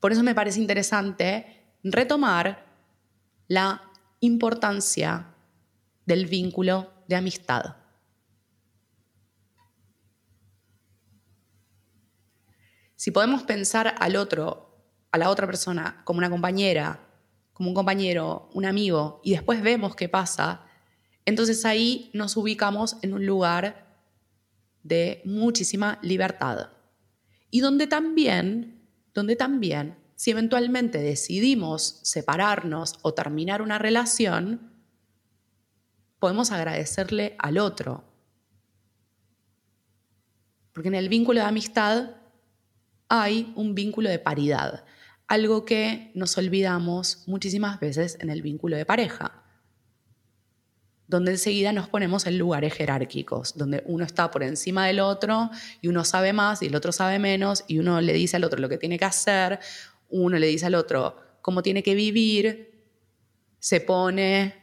Por 0.00 0.12
eso 0.12 0.22
me 0.22 0.34
parece 0.34 0.60
interesante 0.60 1.64
retomar 1.82 2.66
la 3.48 3.90
importancia 4.20 5.34
del 6.04 6.26
vínculo 6.26 6.92
de 7.08 7.16
amistad. 7.16 7.76
Si 12.96 13.10
podemos 13.12 13.44
pensar 13.44 13.94
al 13.98 14.16
otro, 14.16 14.84
a 15.10 15.16
la 15.16 15.30
otra 15.30 15.46
persona, 15.46 16.02
como 16.04 16.18
una 16.18 16.28
compañera, 16.28 17.00
como 17.54 17.70
un 17.70 17.74
compañero, 17.74 18.50
un 18.52 18.66
amigo, 18.66 19.22
y 19.24 19.30
después 19.30 19.62
vemos 19.62 19.96
qué 19.96 20.10
pasa, 20.10 20.66
entonces 21.24 21.64
ahí 21.64 22.10
nos 22.12 22.36
ubicamos 22.36 22.96
en 23.02 23.14
un 23.14 23.26
lugar 23.26 23.86
de 24.82 25.22
muchísima 25.24 25.98
libertad. 26.02 26.70
Y 27.50 27.60
donde 27.60 27.86
también, 27.86 28.88
donde 29.14 29.36
también, 29.36 29.96
si 30.16 30.30
eventualmente 30.30 30.98
decidimos 30.98 32.00
separarnos 32.02 32.98
o 33.02 33.14
terminar 33.14 33.62
una 33.62 33.78
relación, 33.78 34.72
podemos 36.18 36.50
agradecerle 36.50 37.36
al 37.38 37.58
otro. 37.58 38.04
Porque 40.72 40.88
en 40.88 40.94
el 40.94 41.08
vínculo 41.08 41.40
de 41.40 41.46
amistad 41.46 42.16
hay 43.08 43.52
un 43.56 43.74
vínculo 43.74 44.08
de 44.08 44.18
paridad, 44.18 44.84
algo 45.28 45.64
que 45.64 46.10
nos 46.14 46.36
olvidamos 46.38 47.24
muchísimas 47.26 47.78
veces 47.78 48.16
en 48.20 48.30
el 48.30 48.42
vínculo 48.42 48.76
de 48.76 48.86
pareja 48.86 49.41
donde 51.12 51.32
enseguida 51.32 51.72
nos 51.72 51.88
ponemos 51.88 52.26
en 52.26 52.38
lugares 52.38 52.74
jerárquicos, 52.74 53.56
donde 53.56 53.84
uno 53.86 54.04
está 54.04 54.30
por 54.30 54.42
encima 54.42 54.86
del 54.86 54.98
otro 54.98 55.50
y 55.80 55.88
uno 55.88 56.04
sabe 56.04 56.32
más 56.32 56.62
y 56.62 56.66
el 56.66 56.74
otro 56.74 56.90
sabe 56.90 57.20
menos 57.20 57.64
y 57.68 57.78
uno 57.78 58.00
le 58.00 58.12
dice 58.12 58.36
al 58.36 58.44
otro 58.44 58.58
lo 58.58 58.68
que 58.68 58.78
tiene 58.78 58.98
que 58.98 59.04
hacer, 59.04 59.60
uno 60.08 60.38
le 60.38 60.48
dice 60.48 60.66
al 60.66 60.74
otro 60.74 61.16
cómo 61.42 61.62
tiene 61.62 61.82
que 61.82 61.94
vivir 61.94 62.72
se 63.62 63.80
pone 63.80 64.54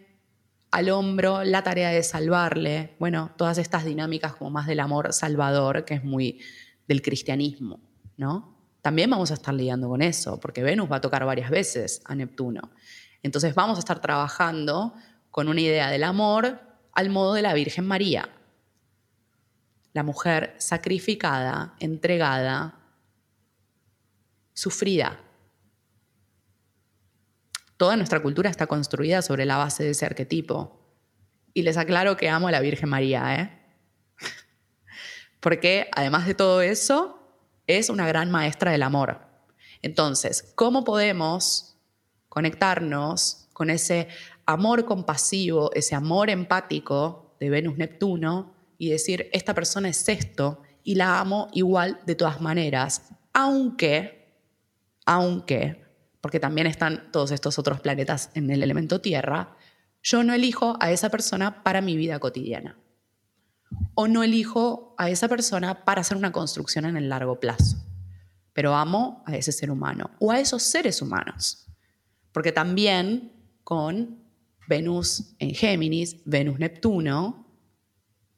al 0.71 0.89
hombro 0.89 1.45
la 1.45 1.63
tarea 1.63 1.89
de 1.89 2.03
salvarle. 2.03 2.95
Bueno, 2.99 3.31
todas 3.37 3.57
estas 3.57 3.85
dinámicas 3.85 4.35
como 4.35 4.49
más 4.49 4.67
del 4.67 4.81
amor 4.81 5.13
salvador, 5.13 5.85
que 5.85 5.93
es 5.93 6.03
muy 6.03 6.41
del 6.85 7.01
cristianismo, 7.01 7.79
¿no? 8.17 8.57
También 8.81 9.09
vamos 9.09 9.31
a 9.31 9.35
estar 9.35 9.53
lidiando 9.53 9.87
con 9.87 10.01
eso, 10.01 10.39
porque 10.39 10.63
Venus 10.63 10.91
va 10.91 10.97
a 10.97 11.01
tocar 11.01 11.23
varias 11.25 11.49
veces 11.49 12.01
a 12.03 12.13
Neptuno. 12.13 12.71
Entonces 13.23 13.55
vamos 13.55 13.77
a 13.77 13.79
estar 13.79 14.01
trabajando 14.01 14.93
con 15.31 15.47
una 15.47 15.61
idea 15.61 15.89
del 15.89 16.03
amor 16.03 16.59
al 16.93 17.09
modo 17.09 17.33
de 17.33 17.41
la 17.41 17.53
Virgen 17.53 17.85
María. 17.85 18.29
La 19.93 20.03
mujer 20.03 20.55
sacrificada, 20.57 21.75
entregada, 21.79 22.79
sufrida. 24.53 25.19
Toda 27.77 27.95
nuestra 27.95 28.21
cultura 28.21 28.49
está 28.49 28.67
construida 28.67 29.21
sobre 29.21 29.45
la 29.45 29.57
base 29.57 29.83
de 29.83 29.91
ese 29.91 30.05
arquetipo. 30.05 30.79
Y 31.53 31.63
les 31.63 31.77
aclaro 31.77 32.17
que 32.17 32.29
amo 32.29 32.47
a 32.47 32.51
la 32.51 32.59
Virgen 32.59 32.89
María, 32.89 33.35
¿eh? 33.35 33.59
Porque 35.39 35.89
además 35.93 36.27
de 36.27 36.35
todo 36.35 36.61
eso, 36.61 37.19
es 37.67 37.89
una 37.89 38.07
gran 38.07 38.31
maestra 38.31 38.71
del 38.71 38.83
amor. 38.83 39.21
Entonces, 39.81 40.51
¿cómo 40.55 40.83
podemos 40.83 41.77
conectarnos 42.27 43.47
con 43.53 43.69
ese 43.69 44.07
amor 44.49 44.85
compasivo, 44.85 45.71
ese 45.73 45.93
amor 45.93 46.31
empático 46.31 47.35
de 47.39 47.51
Venus-Neptuno 47.51 48.51
y 48.79 48.89
decir, 48.89 49.29
esta 49.31 49.53
persona 49.53 49.89
es 49.89 50.09
esto 50.09 50.63
y 50.83 50.95
la 50.95 51.19
amo 51.19 51.49
igual 51.53 51.99
de 52.07 52.15
todas 52.15 52.41
maneras, 52.41 53.09
aunque, 53.31 54.33
aunque, 55.05 55.85
porque 56.19 56.39
también 56.39 56.65
están 56.65 57.11
todos 57.11 57.29
estos 57.29 57.59
otros 57.59 57.79
planetas 57.79 58.31
en 58.33 58.49
el 58.49 58.63
elemento 58.63 58.99
Tierra, 59.01 59.55
yo 60.01 60.23
no 60.23 60.33
elijo 60.33 60.77
a 60.79 60.91
esa 60.91 61.09
persona 61.09 61.61
para 61.61 61.81
mi 61.81 61.95
vida 61.95 62.17
cotidiana 62.17 62.75
o 63.93 64.07
no 64.07 64.23
elijo 64.23 64.95
a 64.97 65.11
esa 65.11 65.27
persona 65.27 65.85
para 65.85 66.01
hacer 66.01 66.17
una 66.17 66.31
construcción 66.31 66.85
en 66.85 66.97
el 66.97 67.07
largo 67.07 67.39
plazo. 67.39 67.85
Pero 68.53 68.73
amo 68.73 69.23
a 69.27 69.35
ese 69.35 69.51
ser 69.51 69.69
humano 69.69 70.09
o 70.17 70.31
a 70.31 70.39
esos 70.39 70.63
seres 70.63 71.03
humanos. 71.03 71.67
Porque 72.31 72.51
también 72.51 73.31
con 73.63 74.18
Venus 74.69 75.33
en 75.39 75.55
Géminis, 75.55 76.17
Venus-Neptuno, 76.25 77.47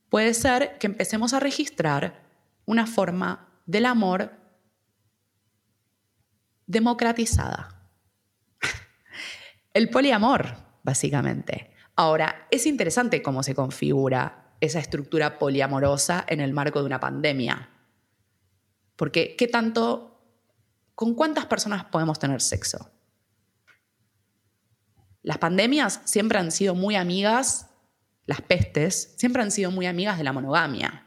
puede 0.10 0.34
ser 0.34 0.78
que 0.80 0.88
empecemos 0.88 1.34
a 1.34 1.42
registrar 1.42 2.24
una 2.66 2.88
forma 2.88 3.50
del 3.66 3.86
amor 3.86 4.32
democratizada. 6.66 7.90
El 9.74 9.90
poliamor, 9.90 10.56
básicamente. 10.84 11.74
Ahora, 11.98 12.48
es 12.50 12.66
interesante 12.66 13.22
cómo 13.22 13.44
se 13.44 13.54
configura 13.54 14.54
esa 14.62 14.80
estructura 14.80 15.38
poliamorosa 15.38 16.24
en 16.30 16.40
el 16.40 16.54
marco 16.54 16.80
de 16.80 16.86
una 16.86 17.02
pandemia. 17.02 17.70
Porque, 18.96 19.36
¿qué 19.36 19.50
tanto, 19.50 20.24
con 20.96 21.14
cuántas 21.14 21.48
personas 21.48 21.84
podemos 21.86 22.20
tener 22.20 22.42
sexo? 22.42 22.90
Las 25.24 25.38
pandemias 25.38 26.02
siempre 26.06 26.40
han 26.40 26.52
sido 26.52 26.74
muy 26.76 26.96
amigas, 26.96 27.68
las 28.26 28.42
pestes 28.42 29.14
siempre 29.18 29.42
han 29.42 29.52
sido 29.52 29.72
muy 29.72 29.86
amigas 29.86 30.18
de 30.18 30.24
la 30.24 30.34
monogamia, 30.34 31.06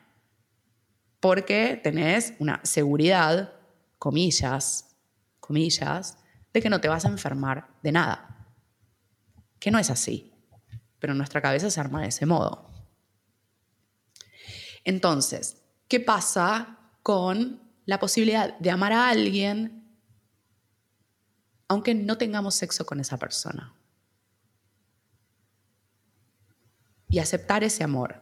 porque 1.21 1.81
tenés 1.83 2.35
una 2.39 2.61
seguridad, 2.65 3.55
comillas, 3.99 4.97
comillas, 5.41 6.19
de 6.53 6.63
que 6.63 6.71
no 6.71 6.81
te 6.81 6.89
vas 6.89 7.05
a 7.05 7.09
enfermar 7.09 7.69
de 7.83 7.93
nada. 7.93 8.47
Que 9.59 9.71
no 9.71 9.79
es 9.79 9.91
así, 9.91 10.33
pero 10.99 11.15
nuestra 11.15 11.41
cabeza 11.41 11.71
se 11.71 11.81
arma 11.81 12.03
de 12.03 12.09
ese 12.09 12.27
modo. 12.27 12.71
Entonces, 14.85 15.63
¿qué 15.89 15.99
pasa 15.99 16.79
con 17.03 17.61
la 17.87 17.99
posibilidad 17.99 18.57
de 18.59 18.71
amar 18.71 18.93
a 18.93 19.09
alguien 19.09 19.81
aunque 21.67 21.95
no 21.95 22.19
tengamos 22.19 22.55
sexo 22.55 22.85
con 22.85 23.01
esa 23.01 23.19
persona? 23.19 23.75
Y 27.15 27.21
aceptar 27.21 27.63
ese 27.63 27.85
amor. 27.85 28.21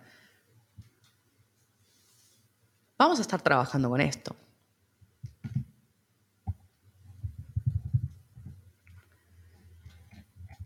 Vamos 2.98 3.18
a 3.20 3.22
estar 3.22 3.40
trabajando 3.40 3.88
con 3.88 4.02
esto. 4.02 4.36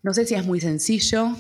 No 0.03 0.13
sé 0.13 0.27
si 0.27 0.35
es 0.35 0.45
muy 0.45 0.61
sencillo, 0.61 1.37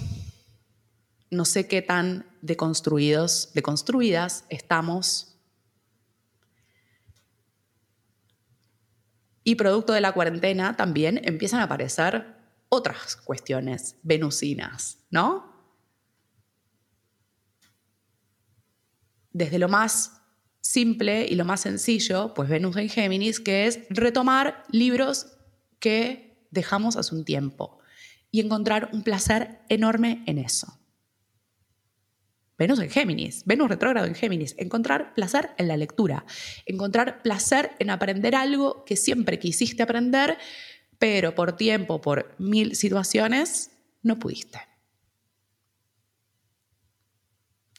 no 1.32 1.44
sé 1.44 1.66
qué 1.66 1.82
tan 1.82 2.24
deconstruidos, 2.40 3.50
deconstruidas 3.52 4.44
estamos. 4.48 5.36
Y 9.42 9.56
producto 9.56 9.92
de 9.92 10.02
la 10.02 10.12
cuarentena 10.12 10.76
también 10.76 11.20
empiezan 11.24 11.58
a 11.58 11.64
aparecer 11.64 12.36
otras 12.68 13.16
cuestiones 13.16 13.96
venusinas, 14.04 14.98
¿no? 15.10 15.55
Desde 19.36 19.58
lo 19.58 19.68
más 19.68 20.22
simple 20.62 21.26
y 21.28 21.34
lo 21.34 21.44
más 21.44 21.60
sencillo, 21.60 22.32
pues 22.32 22.48
Venus 22.48 22.78
en 22.78 22.88
Géminis, 22.88 23.38
que 23.38 23.66
es 23.66 23.80
retomar 23.90 24.64
libros 24.70 25.26
que 25.78 26.48
dejamos 26.50 26.96
hace 26.96 27.14
un 27.14 27.26
tiempo 27.26 27.78
y 28.30 28.40
encontrar 28.40 28.88
un 28.94 29.02
placer 29.02 29.58
enorme 29.68 30.24
en 30.24 30.38
eso. 30.38 30.80
Venus 32.56 32.78
en 32.78 32.88
Géminis, 32.88 33.44
Venus 33.44 33.68
retrógrado 33.68 34.06
en 34.06 34.14
Géminis, 34.14 34.54
encontrar 34.56 35.12
placer 35.12 35.50
en 35.58 35.68
la 35.68 35.76
lectura, 35.76 36.24
encontrar 36.64 37.20
placer 37.20 37.72
en 37.78 37.90
aprender 37.90 38.34
algo 38.34 38.86
que 38.86 38.96
siempre 38.96 39.38
quisiste 39.38 39.82
aprender, 39.82 40.38
pero 40.98 41.34
por 41.34 41.58
tiempo, 41.58 42.00
por 42.00 42.34
mil 42.38 42.74
situaciones, 42.74 43.70
no 44.02 44.18
pudiste. 44.18 44.60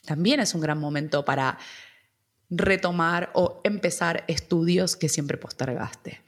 También 0.08 0.40
es 0.40 0.54
un 0.54 0.62
gran 0.62 0.80
momento 0.80 1.22
para 1.22 1.58
retomar 2.48 3.30
o 3.34 3.60
empezar 3.62 4.24
estudios 4.26 4.96
que 4.96 5.10
siempre 5.10 5.36
postergaste. 5.36 6.22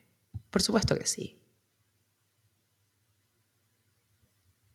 Por 0.51 0.61
supuesto 0.61 0.99
que 0.99 1.07
sí. 1.07 1.41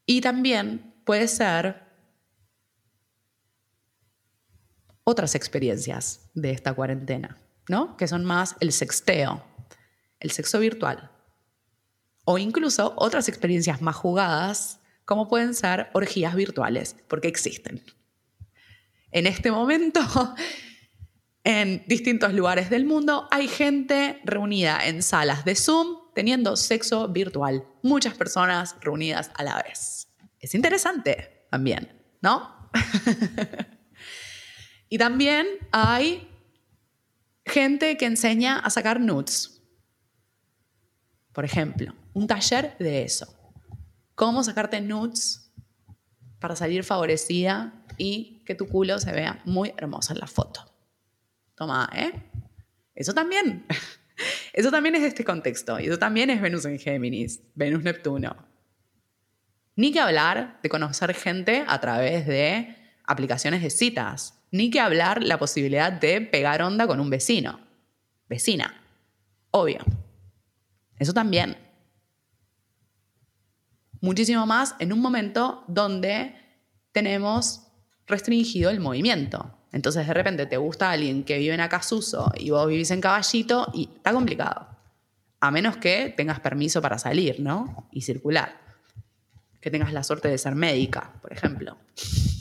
Y 0.07 0.21
también 0.21 0.95
puede 1.05 1.27
ser 1.27 1.83
otras 5.03 5.35
experiencias 5.35 6.31
de 6.33 6.49
esta 6.49 6.73
cuarentena, 6.73 7.37
¿no? 7.69 7.97
Que 7.97 8.07
son 8.07 8.25
más 8.25 8.55
el 8.59 8.71
sexteo, 8.71 9.43
el 10.19 10.31
sexo 10.31 10.57
virtual. 10.57 11.11
O 12.23 12.39
incluso 12.39 12.95
otras 12.97 13.29
experiencias 13.29 13.83
más 13.83 13.95
jugadas, 13.95 14.79
como 15.05 15.27
pueden 15.27 15.53
ser 15.53 15.91
orgías 15.93 16.33
virtuales, 16.33 16.95
porque 17.07 17.27
existen. 17.27 17.83
En 19.15 19.27
este 19.27 19.49
momento, 19.49 20.01
en 21.45 21.85
distintos 21.87 22.33
lugares 22.33 22.69
del 22.69 22.83
mundo, 22.83 23.29
hay 23.31 23.47
gente 23.47 24.19
reunida 24.25 24.85
en 24.85 25.01
salas 25.01 25.45
de 25.45 25.55
Zoom 25.55 26.11
teniendo 26.13 26.57
sexo 26.57 27.07
virtual. 27.07 27.65
Muchas 27.81 28.15
personas 28.15 28.75
reunidas 28.81 29.31
a 29.35 29.43
la 29.43 29.63
vez. 29.63 30.09
Es 30.37 30.53
interesante 30.53 31.47
también, 31.49 31.89
¿no? 32.21 32.69
Y 34.87 34.99
también 34.99 35.47
hay 35.71 36.29
gente 37.43 37.97
que 37.97 38.05
enseña 38.05 38.59
a 38.59 38.69
sacar 38.69 38.99
nudes. 38.99 39.61
Por 41.33 41.43
ejemplo, 41.43 41.93
un 42.13 42.27
taller 42.27 42.77
de 42.77 43.03
eso. 43.03 43.35
Cómo 44.13 44.43
sacarte 44.43 44.79
nudes 44.81 45.44
para 46.45 46.55
salir 46.55 46.83
favorecida 46.83 47.73
y 47.97 48.43
que 48.45 48.53
tu 48.53 48.67
culo 48.67 48.99
se 48.99 49.11
vea 49.11 49.41
muy 49.45 49.73
hermoso 49.77 50.13
en 50.13 50.19
la 50.19 50.27
foto. 50.27 50.63
Toma, 51.55 51.89
¿eh? 51.91 52.11
Eso 52.93 53.15
también. 53.15 53.65
Eso 54.53 54.69
también 54.69 54.93
es 54.93 55.01
este 55.01 55.25
contexto. 55.25 55.79
Y 55.79 55.87
eso 55.87 55.97
también 55.97 56.29
es 56.29 56.39
Venus 56.39 56.65
en 56.65 56.77
Géminis, 56.77 57.41
Venus 57.55 57.81
Neptuno. 57.81 58.35
Ni 59.75 59.91
que 59.91 59.99
hablar 59.99 60.59
de 60.61 60.69
conocer 60.69 61.15
gente 61.15 61.65
a 61.67 61.81
través 61.81 62.27
de 62.27 62.75
aplicaciones 63.05 63.63
de 63.63 63.71
citas. 63.71 64.35
Ni 64.51 64.69
que 64.69 64.79
hablar 64.79 65.23
la 65.23 65.39
posibilidad 65.39 65.91
de 65.91 66.21
pegar 66.21 66.61
onda 66.61 66.85
con 66.85 66.99
un 66.99 67.09
vecino. 67.09 67.59
Vecina. 68.29 68.81
Obvio. 69.49 69.79
Eso 70.99 71.11
también. 71.11 71.57
Muchísimo 74.05 74.45
más 74.45 74.75
en 74.77 74.93
un 74.93 74.99
momento 74.99 75.63
donde 75.67 76.35
tenemos 76.91 77.63
restringido 78.05 78.69
el 78.69 78.79
movimiento. 78.79 79.57
Entonces 79.71 80.05
de 80.05 80.13
repente 80.13 80.45
te 80.45 80.57
gusta 80.57 80.91
alguien 80.91 81.23
que 81.23 81.39
vive 81.39 81.55
en 81.55 81.59
Acasuso 81.59 82.31
y 82.37 82.51
vos 82.51 82.67
vivís 82.67 82.91
en 82.91 83.01
Caballito 83.01 83.71
y 83.73 83.89
está 83.95 84.13
complicado. 84.13 84.67
A 85.39 85.49
menos 85.49 85.77
que 85.77 86.13
tengas 86.15 86.39
permiso 86.39 86.83
para 86.83 86.99
salir, 86.99 87.39
¿no? 87.39 87.89
Y 87.91 88.01
circular. 88.01 88.61
que 89.59 89.71
tengas 89.71 89.91
la 89.91 90.03
suerte 90.03 90.27
de 90.27 90.37
ser 90.37 90.53
médica, 90.53 91.13
por 91.23 91.33
ejemplo. 91.33 91.75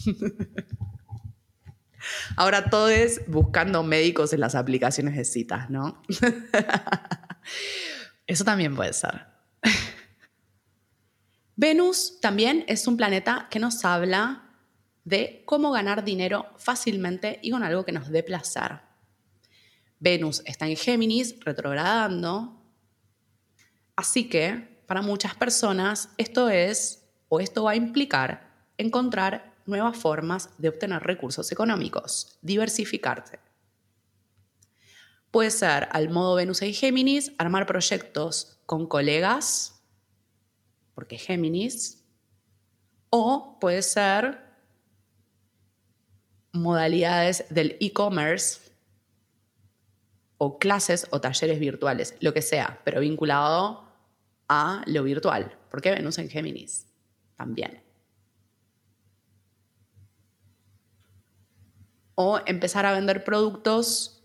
Ahora 2.36 2.68
todo 2.68 2.90
es 2.90 3.22
buscando 3.26 3.82
médicos 3.82 4.34
en 4.34 4.40
las 4.40 4.54
aplicaciones 4.54 5.16
de 5.16 5.24
citas, 5.24 5.70
¿no? 5.70 6.02
Eso 8.26 8.44
también 8.44 8.76
puede 8.76 8.92
ser. 8.92 9.24
Venus 11.56 12.20
también 12.20 12.64
es 12.66 12.86
un 12.86 12.96
planeta 12.96 13.48
que 13.50 13.60
nos 13.60 13.84
habla 13.84 14.50
de 15.04 15.42
cómo 15.44 15.70
ganar 15.70 16.04
dinero 16.04 16.46
fácilmente 16.56 17.38
y 17.42 17.50
con 17.50 17.62
algo 17.62 17.84
que 17.84 17.92
nos 17.92 18.08
dé 18.08 18.22
placer. 18.22 18.80
Venus 20.00 20.42
está 20.44 20.66
en 20.66 20.76
Géminis, 20.76 21.38
retrogradando. 21.40 22.60
Así 23.96 24.28
que 24.28 24.82
para 24.86 25.02
muchas 25.02 25.34
personas 25.34 26.10
esto 26.18 26.48
es 26.48 27.04
o 27.28 27.40
esto 27.40 27.64
va 27.64 27.72
a 27.72 27.76
implicar 27.76 28.52
encontrar 28.76 29.54
nuevas 29.66 29.96
formas 29.96 30.50
de 30.58 30.68
obtener 30.68 31.02
recursos 31.02 31.50
económicos, 31.52 32.38
diversificarse. 32.42 33.38
Puede 35.30 35.50
ser 35.50 35.88
al 35.92 36.10
modo 36.10 36.34
Venus 36.34 36.62
y 36.62 36.72
Géminis, 36.72 37.32
armar 37.38 37.66
proyectos 37.66 38.58
con 38.66 38.86
colegas, 38.86 39.73
porque 40.94 41.18
Géminis, 41.18 42.04
o 43.10 43.58
puede 43.60 43.82
ser 43.82 44.40
modalidades 46.52 47.44
del 47.50 47.76
e-commerce 47.80 48.72
o 50.38 50.58
clases 50.58 51.06
o 51.10 51.20
talleres 51.20 51.58
virtuales, 51.58 52.16
lo 52.20 52.32
que 52.32 52.42
sea, 52.42 52.80
pero 52.84 53.00
vinculado 53.00 53.84
a 54.48 54.82
lo 54.86 55.02
virtual, 55.02 55.56
porque 55.70 55.90
Venus 55.90 56.18
en 56.18 56.28
Géminis 56.28 56.86
también. 57.36 57.82
O 62.14 62.40
empezar 62.46 62.86
a 62.86 62.92
vender 62.92 63.24
productos 63.24 64.22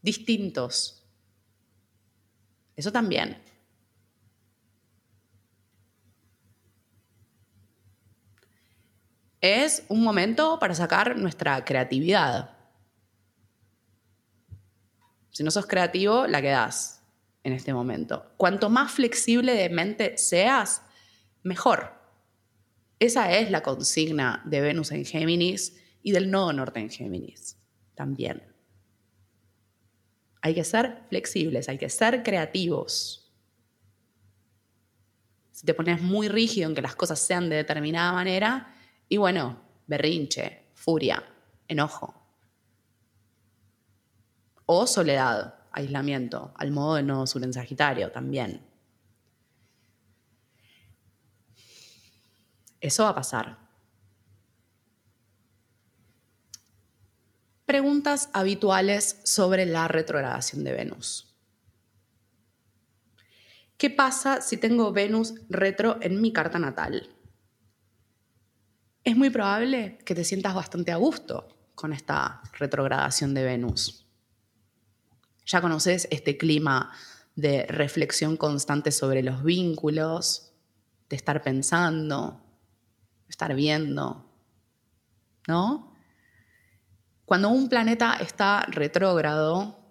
distintos. 0.00 1.04
Eso 2.76 2.92
también. 2.92 3.47
Es 9.40 9.84
un 9.88 10.02
momento 10.02 10.58
para 10.58 10.74
sacar 10.74 11.16
nuestra 11.16 11.64
creatividad. 11.64 12.56
Si 15.30 15.44
no 15.44 15.50
sos 15.50 15.66
creativo, 15.66 16.26
la 16.26 16.42
quedás 16.42 17.02
en 17.44 17.52
este 17.52 17.72
momento. 17.72 18.32
Cuanto 18.36 18.68
más 18.68 18.90
flexible 18.90 19.54
de 19.54 19.68
mente 19.68 20.18
seas, 20.18 20.82
mejor. 21.44 21.94
Esa 22.98 23.32
es 23.32 23.50
la 23.50 23.62
consigna 23.62 24.42
de 24.44 24.60
Venus 24.60 24.90
en 24.90 25.04
Géminis 25.04 25.76
y 26.02 26.10
del 26.10 26.30
nodo 26.30 26.52
norte 26.52 26.80
en 26.80 26.90
Géminis 26.90 27.56
también. 27.94 28.42
Hay 30.40 30.54
que 30.54 30.64
ser 30.64 31.02
flexibles, 31.08 31.68
hay 31.68 31.78
que 31.78 31.90
ser 31.90 32.22
creativos. 32.22 33.32
Si 35.52 35.66
te 35.66 35.74
pones 35.74 36.00
muy 36.00 36.28
rígido 36.28 36.68
en 36.68 36.74
que 36.74 36.82
las 36.82 36.96
cosas 36.96 37.20
sean 37.20 37.48
de 37.48 37.56
determinada 37.56 38.12
manera, 38.12 38.74
y 39.08 39.16
bueno, 39.16 39.60
berrinche, 39.86 40.66
furia, 40.74 41.24
enojo. 41.66 42.14
O 44.66 44.86
soledad, 44.86 45.54
aislamiento, 45.72 46.52
al 46.56 46.70
modo 46.70 46.96
de 46.96 47.02
nodo 47.02 47.26
sur 47.26 47.42
en 47.42 47.52
Sagitario 47.52 48.12
también. 48.12 48.66
Eso 52.80 53.04
va 53.04 53.10
a 53.10 53.14
pasar. 53.14 53.58
Preguntas 57.64 58.30
habituales 58.32 59.20
sobre 59.24 59.66
la 59.66 59.88
retrogradación 59.88 60.64
de 60.64 60.72
Venus. 60.72 61.36
¿Qué 63.76 63.90
pasa 63.90 64.40
si 64.40 64.56
tengo 64.56 64.92
Venus 64.92 65.34
retro 65.48 65.98
en 66.00 66.20
mi 66.20 66.32
carta 66.32 66.58
natal? 66.58 67.17
Es 69.08 69.16
muy 69.16 69.30
probable 69.30 69.96
que 70.04 70.14
te 70.14 70.22
sientas 70.22 70.54
bastante 70.54 70.92
a 70.92 70.96
gusto 70.96 71.48
con 71.74 71.94
esta 71.94 72.42
retrogradación 72.58 73.32
de 73.32 73.42
Venus. 73.42 74.06
Ya 75.46 75.62
conoces 75.62 76.06
este 76.10 76.36
clima 76.36 76.92
de 77.34 77.64
reflexión 77.70 78.36
constante 78.36 78.92
sobre 78.92 79.22
los 79.22 79.42
vínculos, 79.42 80.52
de 81.08 81.16
estar 81.16 81.42
pensando, 81.42 82.42
estar 83.30 83.54
viendo, 83.54 84.30
¿no? 85.46 85.94
Cuando 87.24 87.48
un 87.48 87.70
planeta 87.70 88.18
está 88.20 88.66
retrógrado, 88.68 89.90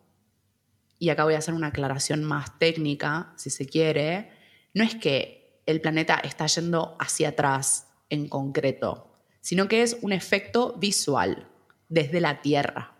y 1.00 1.10
acá 1.10 1.24
voy 1.24 1.34
a 1.34 1.40
hacer 1.40 1.56
una 1.56 1.70
aclaración 1.70 2.24
más 2.24 2.60
técnica, 2.60 3.34
si 3.36 3.50
se 3.50 3.66
quiere, 3.66 4.30
no 4.76 4.84
es 4.84 4.94
que 4.94 5.64
el 5.66 5.82
planeta 5.82 6.18
está 6.18 6.46
yendo 6.46 6.96
hacia 7.00 7.30
atrás 7.30 7.87
en 8.10 8.30
concreto, 8.30 9.12
sino 9.42 9.68
que 9.68 9.82
es 9.82 9.98
un 10.02 10.14
efecto 10.14 10.76
visual 10.78 11.48
desde 11.90 12.22
la 12.22 12.42
Tierra. 12.42 12.94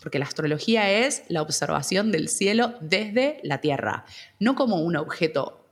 Porque 0.00 0.18
la 0.18 0.26
astrología 0.26 0.90
es 0.90 1.24
la 1.28 1.42
observación 1.42 2.12
del 2.12 2.28
cielo 2.28 2.74
desde 2.80 3.40
la 3.42 3.60
Tierra, 3.60 4.04
no 4.38 4.54
como 4.54 4.76
un 4.76 4.96
objeto 4.96 5.66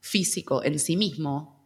físico 0.00 0.64
en 0.64 0.78
sí 0.78 0.96
mismo, 0.96 1.64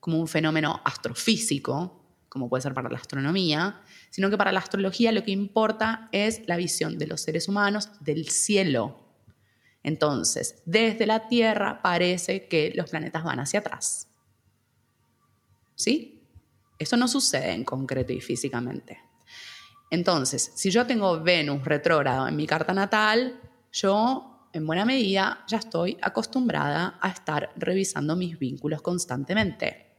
como 0.00 0.18
un 0.18 0.28
fenómeno 0.28 0.80
astrofísico, 0.84 2.02
como 2.28 2.48
puede 2.48 2.62
ser 2.62 2.72
para 2.72 2.88
la 2.88 2.96
astronomía, 2.96 3.82
sino 4.10 4.30
que 4.30 4.38
para 4.38 4.52
la 4.52 4.60
astrología 4.60 5.12
lo 5.12 5.22
que 5.22 5.32
importa 5.32 6.08
es 6.12 6.42
la 6.46 6.56
visión 6.56 6.98
de 6.98 7.06
los 7.06 7.20
seres 7.20 7.48
humanos 7.48 7.90
del 8.00 8.28
cielo. 8.30 9.02
Entonces, 9.82 10.62
desde 10.64 11.06
la 11.06 11.28
Tierra 11.28 11.82
parece 11.82 12.48
que 12.48 12.72
los 12.74 12.90
planetas 12.90 13.22
van 13.24 13.40
hacia 13.40 13.60
atrás. 13.60 14.08
¿Sí? 15.82 16.22
Eso 16.78 16.96
no 16.96 17.08
sucede 17.08 17.52
en 17.52 17.64
concreto 17.64 18.12
y 18.12 18.20
físicamente. 18.20 18.98
Entonces, 19.90 20.52
si 20.54 20.70
yo 20.70 20.86
tengo 20.86 21.20
Venus 21.20 21.64
retrógrado 21.64 22.28
en 22.28 22.36
mi 22.36 22.46
carta 22.46 22.72
natal, 22.72 23.40
yo 23.72 24.48
en 24.52 24.66
buena 24.66 24.84
medida 24.84 25.44
ya 25.48 25.58
estoy 25.58 25.98
acostumbrada 26.00 26.98
a 27.00 27.08
estar 27.10 27.52
revisando 27.56 28.16
mis 28.16 28.38
vínculos 28.38 28.80
constantemente. 28.82 29.92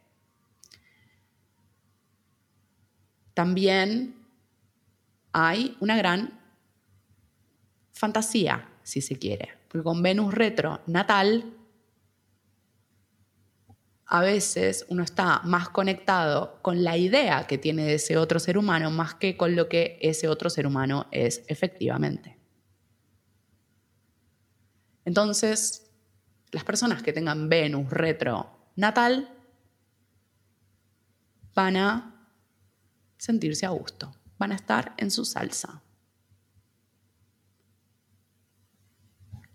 también 3.33 4.15
hay 5.31 5.75
una 5.79 5.97
gran 5.97 6.39
fantasía, 7.91 8.69
si 8.83 9.01
se 9.01 9.17
quiere. 9.17 9.49
Porque 9.67 9.83
con 9.83 10.01
Venus 10.03 10.33
retro 10.33 10.81
natal, 10.87 11.53
a 14.05 14.21
veces 14.21 14.85
uno 14.89 15.03
está 15.03 15.41
más 15.43 15.69
conectado 15.69 16.59
con 16.61 16.83
la 16.83 16.97
idea 16.97 17.47
que 17.47 17.57
tiene 17.57 17.85
de 17.85 17.95
ese 17.95 18.17
otro 18.17 18.39
ser 18.39 18.57
humano 18.57 18.91
más 18.91 19.15
que 19.15 19.37
con 19.37 19.55
lo 19.55 19.69
que 19.69 19.97
ese 20.01 20.27
otro 20.27 20.49
ser 20.49 20.67
humano 20.67 21.07
es 21.11 21.43
efectivamente. 21.47 22.37
Entonces, 25.05 25.89
las 26.51 26.63
personas 26.63 27.01
que 27.01 27.13
tengan 27.13 27.49
Venus 27.49 27.89
retro 27.89 28.71
natal 28.75 29.29
van 31.55 31.77
a 31.77 32.29
sentirse 33.17 33.65
a 33.65 33.69
gusto, 33.69 34.13
van 34.37 34.51
a 34.51 34.55
estar 34.55 34.93
en 34.97 35.11
su 35.11 35.25
salsa. 35.25 35.81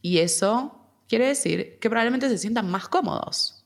Y 0.00 0.18
eso 0.18 0.78
quiere 1.08 1.26
decir 1.26 1.78
que 1.80 1.90
probablemente 1.90 2.28
se 2.28 2.38
sientan 2.38 2.70
más 2.70 2.88
cómodos, 2.88 3.57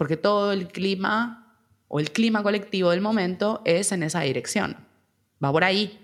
porque 0.00 0.16
todo 0.16 0.52
el 0.52 0.68
clima 0.68 1.58
o 1.86 2.00
el 2.00 2.10
clima 2.10 2.42
colectivo 2.42 2.88
del 2.88 3.02
momento 3.02 3.60
es 3.66 3.92
en 3.92 4.02
esa 4.02 4.22
dirección, 4.22 4.78
va 5.44 5.52
por 5.52 5.62
ahí. 5.62 6.00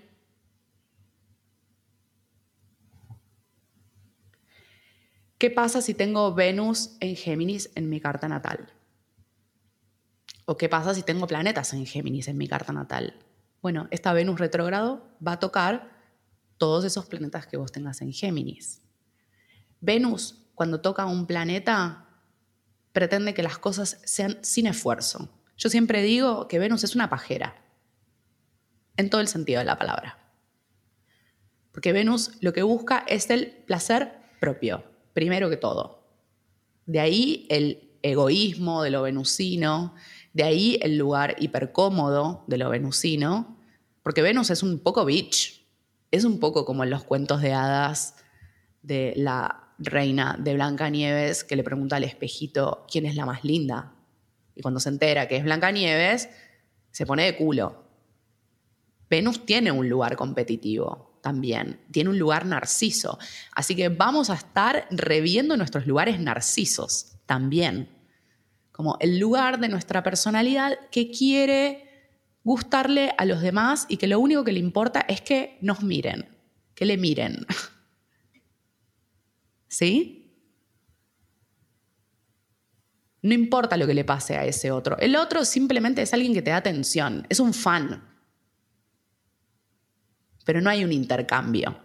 ¿Qué 5.39 5.49
pasa 5.49 5.81
si 5.81 5.95
tengo 5.95 6.35
Venus 6.35 6.95
en 6.99 7.15
Géminis 7.15 7.71
en 7.73 7.89
mi 7.89 7.99
carta 7.99 8.27
natal? 8.27 8.71
¿O 10.45 10.57
qué 10.57 10.69
pasa 10.69 10.93
si 10.93 11.01
tengo 11.01 11.25
planetas 11.25 11.73
en 11.73 11.87
Géminis 11.87 12.27
en 12.27 12.37
mi 12.37 12.47
carta 12.47 12.71
natal? 12.71 13.15
Bueno, 13.63 13.87
esta 13.89 14.13
Venus 14.13 14.39
retrógrado 14.39 15.09
va 15.27 15.31
a 15.31 15.39
tocar 15.39 15.89
todos 16.59 16.85
esos 16.85 17.07
planetas 17.07 17.47
que 17.47 17.57
vos 17.57 17.71
tengas 17.71 17.99
en 18.01 18.13
Géminis. 18.13 18.83
Venus, 19.81 20.45
cuando 20.53 20.81
toca 20.81 21.07
un 21.07 21.25
planeta, 21.25 22.06
pretende 22.97 23.35
que 23.35 23.43
las 23.43 23.59
cosas 23.59 24.01
sean 24.05 24.39
sin 24.41 24.65
esfuerzo. 24.65 25.29
Yo 25.55 25.69
siempre 25.69 26.01
digo 26.01 26.47
que 26.47 26.57
Venus 26.57 26.83
es 26.83 26.95
una 26.95 27.11
pajera, 27.11 27.55
en 28.95 29.11
todo 29.11 29.21
el 29.21 29.27
sentido 29.27 29.59
de 29.59 29.65
la 29.65 29.77
palabra. 29.77 30.17
Porque 31.71 31.93
Venus 31.93 32.31
lo 32.41 32.53
que 32.53 32.63
busca 32.63 33.05
es 33.07 33.29
el 33.29 33.49
placer 33.67 34.13
propio, 34.39 34.83
primero 35.13 35.47
que 35.47 35.57
todo. 35.57 36.07
De 36.87 36.99
ahí 36.99 37.45
el 37.51 37.87
egoísmo 38.01 38.81
de 38.81 38.89
lo 38.89 39.03
venusino, 39.03 39.93
de 40.33 40.41
ahí 40.41 40.79
el 40.81 40.97
lugar 40.97 41.35
hipercómodo 41.37 42.45
de 42.47 42.57
lo 42.57 42.67
venusino, 42.71 43.59
porque 44.01 44.23
Venus 44.23 44.49
es 44.49 44.63
un 44.63 44.79
poco 44.79 45.05
bitch, 45.05 45.63
es 46.09 46.23
un 46.23 46.39
poco 46.39 46.65
como 46.65 46.83
en 46.83 46.89
los 46.89 47.03
cuentos 47.03 47.43
de 47.43 47.53
hadas 47.53 48.15
de 48.81 49.13
la 49.17 49.66
reina 49.79 50.35
de 50.39 50.53
Blancanieves 50.53 51.43
que 51.43 51.55
le 51.55 51.63
pregunta 51.63 51.97
al 51.97 52.03
espejito 52.03 52.85
quién 52.91 53.05
es 53.05 53.15
la 53.15 53.25
más 53.25 53.43
linda. 53.43 53.93
Y 54.55 54.61
cuando 54.61 54.79
se 54.79 54.89
entera 54.89 55.27
que 55.27 55.37
es 55.37 55.43
Blancanieves, 55.43 56.29
se 56.91 57.05
pone 57.05 57.25
de 57.25 57.35
culo. 57.35 57.83
Venus 59.09 59.45
tiene 59.45 59.71
un 59.71 59.87
lugar 59.87 60.15
competitivo 60.15 61.19
también, 61.21 61.79
tiene 61.91 62.09
un 62.09 62.19
lugar 62.19 62.45
narciso. 62.45 63.19
Así 63.53 63.75
que 63.75 63.89
vamos 63.89 64.29
a 64.29 64.35
estar 64.35 64.87
reviendo 64.91 65.55
nuestros 65.57 65.85
lugares 65.85 66.19
narcisos 66.19 67.17
también. 67.25 67.89
Como 68.71 68.97
el 68.99 69.19
lugar 69.19 69.59
de 69.59 69.69
nuestra 69.69 70.03
personalidad 70.03 70.77
que 70.91 71.09
quiere 71.11 71.87
gustarle 72.43 73.13
a 73.17 73.25
los 73.25 73.41
demás 73.41 73.85
y 73.89 73.97
que 73.97 74.07
lo 74.07 74.19
único 74.19 74.43
que 74.43 74.53
le 74.53 74.59
importa 74.59 75.01
es 75.07 75.21
que 75.21 75.57
nos 75.61 75.83
miren, 75.83 76.29
que 76.73 76.85
le 76.85 76.97
miren. 76.97 77.45
¿Sí? 79.67 80.27
No 83.21 83.33
importa 83.33 83.77
lo 83.77 83.87
que 83.87 83.93
le 83.93 84.05
pase 84.05 84.37
a 84.37 84.45
ese 84.45 84.71
otro. 84.71 84.97
El 84.99 85.15
otro 85.15 85.43
simplemente 85.43 86.01
es 86.01 86.13
alguien 86.13 86.33
que 86.33 86.41
te 86.41 86.51
da 86.51 86.57
atención, 86.57 87.25
es 87.29 87.39
un 87.39 87.53
fan. 87.53 88.03
Pero 90.45 90.61
no 90.61 90.69
hay 90.69 90.85
un 90.85 90.93
intercambio. 90.93 91.77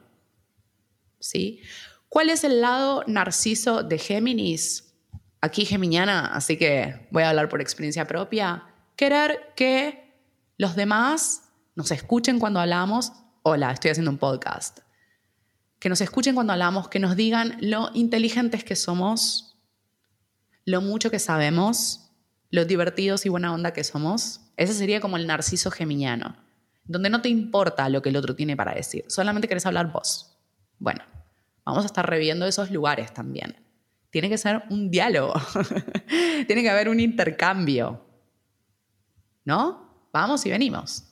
¿Sí? 1.18 1.60
¿Cuál 2.08 2.30
es 2.30 2.44
el 2.44 2.60
lado 2.60 3.04
narciso 3.06 3.82
de 3.82 3.98
Géminis? 3.98 4.94
Aquí 5.40 5.64
geminiana, 5.64 6.26
así 6.26 6.56
que 6.56 7.08
voy 7.10 7.24
a 7.24 7.30
hablar 7.30 7.48
por 7.48 7.60
experiencia 7.60 8.06
propia. 8.06 8.64
Querer 8.94 9.52
que 9.56 10.14
los 10.56 10.76
demás 10.76 11.50
nos 11.74 11.90
escuchen 11.90 12.38
cuando 12.38 12.60
hablamos, 12.60 13.12
hola, 13.42 13.72
estoy 13.72 13.90
haciendo 13.90 14.12
un 14.12 14.18
podcast, 14.18 14.80
que 15.82 15.88
nos 15.88 16.00
escuchen 16.00 16.36
cuando 16.36 16.52
hablamos, 16.52 16.86
que 16.86 17.00
nos 17.00 17.16
digan 17.16 17.56
lo 17.60 17.90
inteligentes 17.92 18.62
que 18.62 18.76
somos, 18.76 19.58
lo 20.64 20.80
mucho 20.80 21.10
que 21.10 21.18
sabemos, 21.18 22.12
lo 22.50 22.64
divertidos 22.64 23.26
y 23.26 23.30
buena 23.30 23.52
onda 23.52 23.72
que 23.72 23.82
somos. 23.82 24.42
Ese 24.56 24.74
sería 24.74 25.00
como 25.00 25.16
el 25.16 25.26
narciso 25.26 25.72
geminiano, 25.72 26.36
donde 26.84 27.10
no 27.10 27.20
te 27.20 27.30
importa 27.30 27.88
lo 27.88 28.00
que 28.00 28.10
el 28.10 28.16
otro 28.16 28.36
tiene 28.36 28.56
para 28.56 28.72
decir, 28.72 29.04
solamente 29.08 29.48
querés 29.48 29.66
hablar 29.66 29.90
vos. 29.90 30.38
Bueno, 30.78 31.02
vamos 31.64 31.82
a 31.82 31.86
estar 31.86 32.08
reviendo 32.08 32.46
esos 32.46 32.70
lugares 32.70 33.12
también. 33.12 33.56
Tiene 34.10 34.28
que 34.28 34.38
ser 34.38 34.62
un 34.70 34.88
diálogo, 34.88 35.34
tiene 36.46 36.62
que 36.62 36.70
haber 36.70 36.90
un 36.90 37.00
intercambio, 37.00 38.06
¿no? 39.44 40.06
Vamos 40.12 40.46
y 40.46 40.50
venimos. 40.50 41.08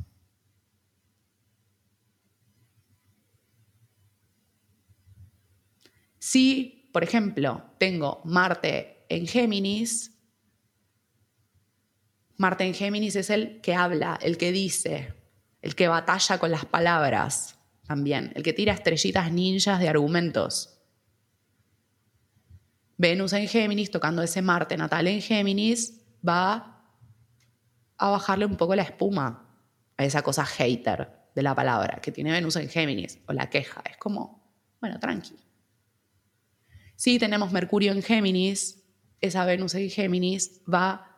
Si, 6.30 6.88
por 6.92 7.02
ejemplo, 7.02 7.74
tengo 7.78 8.20
Marte 8.24 9.04
en 9.08 9.26
Géminis, 9.26 10.16
Marte 12.36 12.62
en 12.62 12.72
Géminis 12.72 13.16
es 13.16 13.30
el 13.30 13.60
que 13.60 13.74
habla, 13.74 14.16
el 14.22 14.38
que 14.38 14.52
dice, 14.52 15.12
el 15.60 15.74
que 15.74 15.88
batalla 15.88 16.38
con 16.38 16.52
las 16.52 16.66
palabras 16.66 17.58
también, 17.84 18.30
el 18.36 18.44
que 18.44 18.52
tira 18.52 18.72
estrellitas 18.72 19.32
ninjas 19.32 19.80
de 19.80 19.88
argumentos. 19.88 20.80
Venus 22.96 23.32
en 23.32 23.48
Géminis, 23.48 23.90
tocando 23.90 24.22
ese 24.22 24.40
Marte 24.40 24.76
natal 24.76 25.08
en 25.08 25.22
Géminis, 25.22 26.00
va 26.24 26.94
a 27.96 28.08
bajarle 28.08 28.46
un 28.46 28.56
poco 28.56 28.76
la 28.76 28.82
espuma 28.82 29.48
a 29.96 30.04
esa 30.04 30.22
cosa 30.22 30.46
hater 30.46 31.10
de 31.34 31.42
la 31.42 31.56
palabra 31.56 31.98
que 32.00 32.12
tiene 32.12 32.30
Venus 32.30 32.54
en 32.54 32.68
Géminis 32.68 33.18
o 33.26 33.32
la 33.32 33.50
queja. 33.50 33.82
Es 33.84 33.96
como, 33.96 34.54
bueno, 34.80 35.00
tranqui. 35.00 35.49
Si 37.00 37.18
tenemos 37.18 37.50
Mercurio 37.50 37.92
en 37.92 38.02
Géminis, 38.02 38.84
esa 39.22 39.46
Venus 39.46 39.74
en 39.74 39.88
Géminis 39.88 40.60
va 40.70 41.16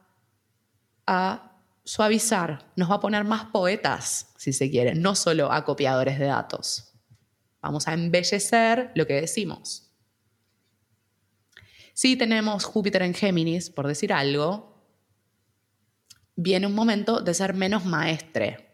a 1.09 1.61
suavizar, 1.83 2.71
nos 2.77 2.88
va 2.88 2.95
a 2.95 3.01
poner 3.01 3.25
más 3.25 3.47
poetas, 3.47 4.33
si 4.37 4.53
se 4.53 4.71
quiere, 4.71 4.95
no 4.95 5.16
solo 5.16 5.51
a 5.51 5.64
copiadores 5.64 6.21
de 6.21 6.27
datos. 6.27 6.95
Vamos 7.61 7.88
a 7.88 7.95
embellecer 7.95 8.92
lo 8.95 9.09
que 9.09 9.14
decimos. 9.14 9.90
Si 11.95 12.14
tenemos 12.14 12.62
Júpiter 12.62 13.03
en 13.03 13.12
Géminis, 13.12 13.68
por 13.68 13.88
decir 13.88 14.12
algo, 14.12 14.87
viene 16.37 16.68
un 16.68 16.77
momento 16.77 17.21
de 17.21 17.35
ser 17.35 17.55
menos 17.55 17.85
maestre. 17.85 18.68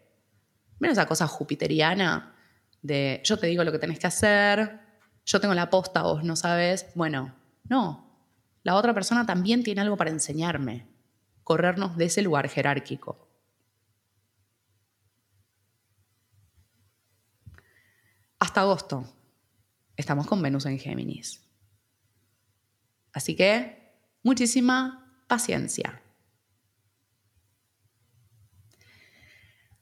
Menos 0.77 0.95
esa 0.95 1.07
cosa 1.07 1.25
jupiteriana 1.25 2.35
de 2.83 3.19
yo 3.23 3.39
te 3.39 3.47
digo 3.47 3.63
lo 3.63 3.71
que 3.71 3.79
tenés 3.79 3.97
que 3.97 4.05
hacer, 4.05 4.88
yo 5.29 5.39
tengo 5.39 5.53
la 5.53 5.69
posta, 5.69 6.01
vos 6.01 6.23
no 6.23 6.35
sabes. 6.35 6.87
Bueno, 6.95 7.35
no. 7.65 8.03
La 8.63 8.73
otra 8.73 8.95
persona 8.95 9.27
también 9.27 9.63
tiene 9.63 9.81
algo 9.81 9.95
para 9.95 10.09
enseñarme. 10.09 10.87
Corrernos 11.43 11.95
de 11.97 12.05
ese 12.05 12.23
lugar 12.23 12.49
jerárquico. 12.49 13.29
Hasta 18.39 18.61
agosto 18.61 19.05
estamos 19.95 20.25
con 20.25 20.41
Venus 20.41 20.65
en 20.65 20.79
Géminis. 20.79 21.47
Así 23.13 23.35
que 23.35 24.01
muchísima 24.23 25.23
paciencia. 25.27 26.01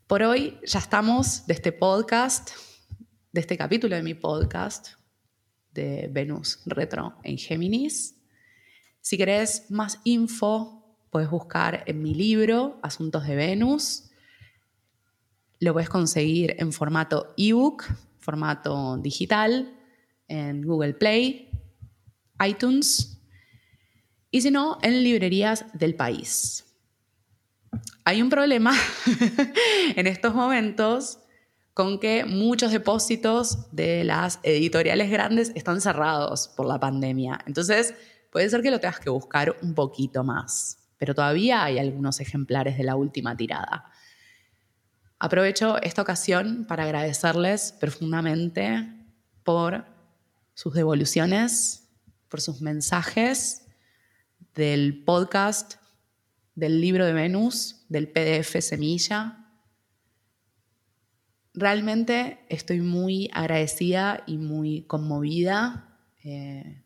Por 0.07 0.23
hoy 0.23 0.59
ya 0.65 0.79
estamos 0.79 1.47
de 1.47 1.53
este 1.53 1.71
podcast, 1.71 2.51
de 3.31 3.39
este 3.39 3.57
capítulo 3.57 3.95
de 3.95 4.03
mi 4.03 4.13
podcast 4.13 4.97
de 5.77 6.09
Venus 6.11 6.59
Retro 6.65 7.15
en 7.23 7.37
Géminis. 7.37 8.15
Si 8.99 9.17
querés 9.17 9.69
más 9.69 9.99
info, 10.03 10.97
puedes 11.11 11.29
buscar 11.29 11.83
en 11.85 12.01
mi 12.01 12.13
libro 12.13 12.79
Asuntos 12.83 13.25
de 13.25 13.35
Venus. 13.35 14.09
Lo 15.59 15.73
puedes 15.73 15.89
conseguir 15.89 16.55
en 16.59 16.73
formato 16.73 17.33
ebook, 17.37 17.85
formato 18.19 18.97
digital, 18.97 19.73
en 20.27 20.63
Google 20.63 20.95
Play, 20.95 21.49
iTunes 22.45 23.21
y 24.31 24.41
si 24.41 24.51
no, 24.51 24.79
en 24.81 25.03
librerías 25.03 25.65
del 25.73 25.95
país. 25.95 26.65
Hay 28.03 28.21
un 28.21 28.29
problema 28.29 28.73
en 29.95 30.07
estos 30.07 30.33
momentos 30.33 31.19
con 31.77 31.99
que 31.99 32.25
muchos 32.25 32.71
depósitos 32.71 33.71
de 33.71 34.03
las 34.03 34.39
editoriales 34.41 35.11
grandes 35.11 35.51
están 35.53 35.79
cerrados 35.79 36.47
por 36.57 36.65
la 36.65 36.79
pandemia. 36.79 37.37
Entonces, 37.45 37.93
puede 38.31 38.49
ser 38.49 38.63
que 38.63 38.71
lo 38.71 38.79
tengas 38.79 38.99
que 38.99 39.11
buscar 39.11 39.55
un 39.61 39.75
poquito 39.75 40.23
más, 40.23 40.79
pero 40.97 41.13
todavía 41.13 41.63
hay 41.63 41.77
algunos 41.77 42.19
ejemplares 42.19 42.79
de 42.79 42.83
la 42.83 42.95
última 42.95 43.37
tirada. 43.37 43.91
Aprovecho 45.19 45.79
esta 45.83 46.01
ocasión 46.01 46.65
para 46.67 46.83
agradecerles 46.83 47.73
profundamente 47.73 48.91
por 49.43 49.85
sus 50.55 50.73
devoluciones, 50.73 51.91
por 52.27 52.41
sus 52.41 52.59
mensajes 52.59 53.67
del 54.55 55.03
podcast 55.03 55.75
del 56.55 56.81
libro 56.81 57.05
de 57.05 57.13
Venus, 57.13 57.85
del 57.87 58.07
PDF 58.07 58.61
Semilla. 58.61 59.46
Realmente 61.59 62.45
estoy 62.49 62.81
muy 62.81 63.31
agradecida 63.33 64.23
y 64.27 64.37
muy 64.37 64.83
conmovida. 64.83 65.97
Eh, 66.23 66.83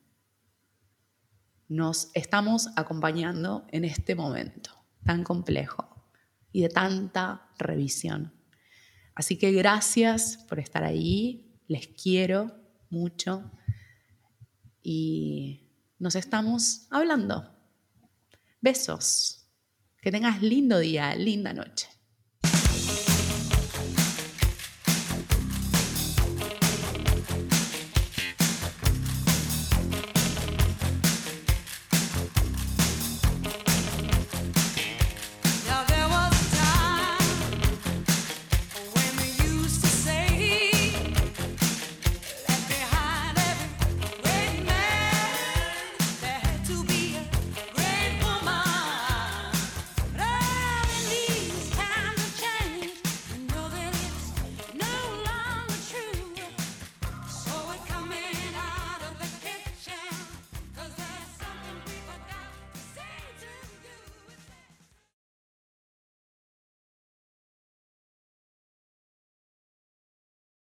nos 1.67 2.09
estamos 2.13 2.69
acompañando 2.78 3.67
en 3.74 3.84
este 3.84 4.15
momento 4.15 4.72
tan 5.03 5.26
complejo 5.26 6.09
y 6.53 6.61
de 6.61 6.69
tanta 6.69 7.49
revisión. 7.57 8.34
Así 9.13 9.38
que 9.38 9.51
gracias 9.51 10.38
por 10.47 10.57
estar 10.57 10.86
ahí, 10.86 11.59
les 11.67 11.88
quiero 11.88 12.55
mucho 12.89 13.51
y 14.82 15.67
nos 15.99 16.15
estamos 16.15 16.88
hablando. 16.91 17.53
Besos. 18.61 19.49
Que 20.01 20.11
tengas 20.11 20.41
lindo 20.41 20.80
día, 20.80 21.13
linda 21.15 21.51
noche. 21.51 21.89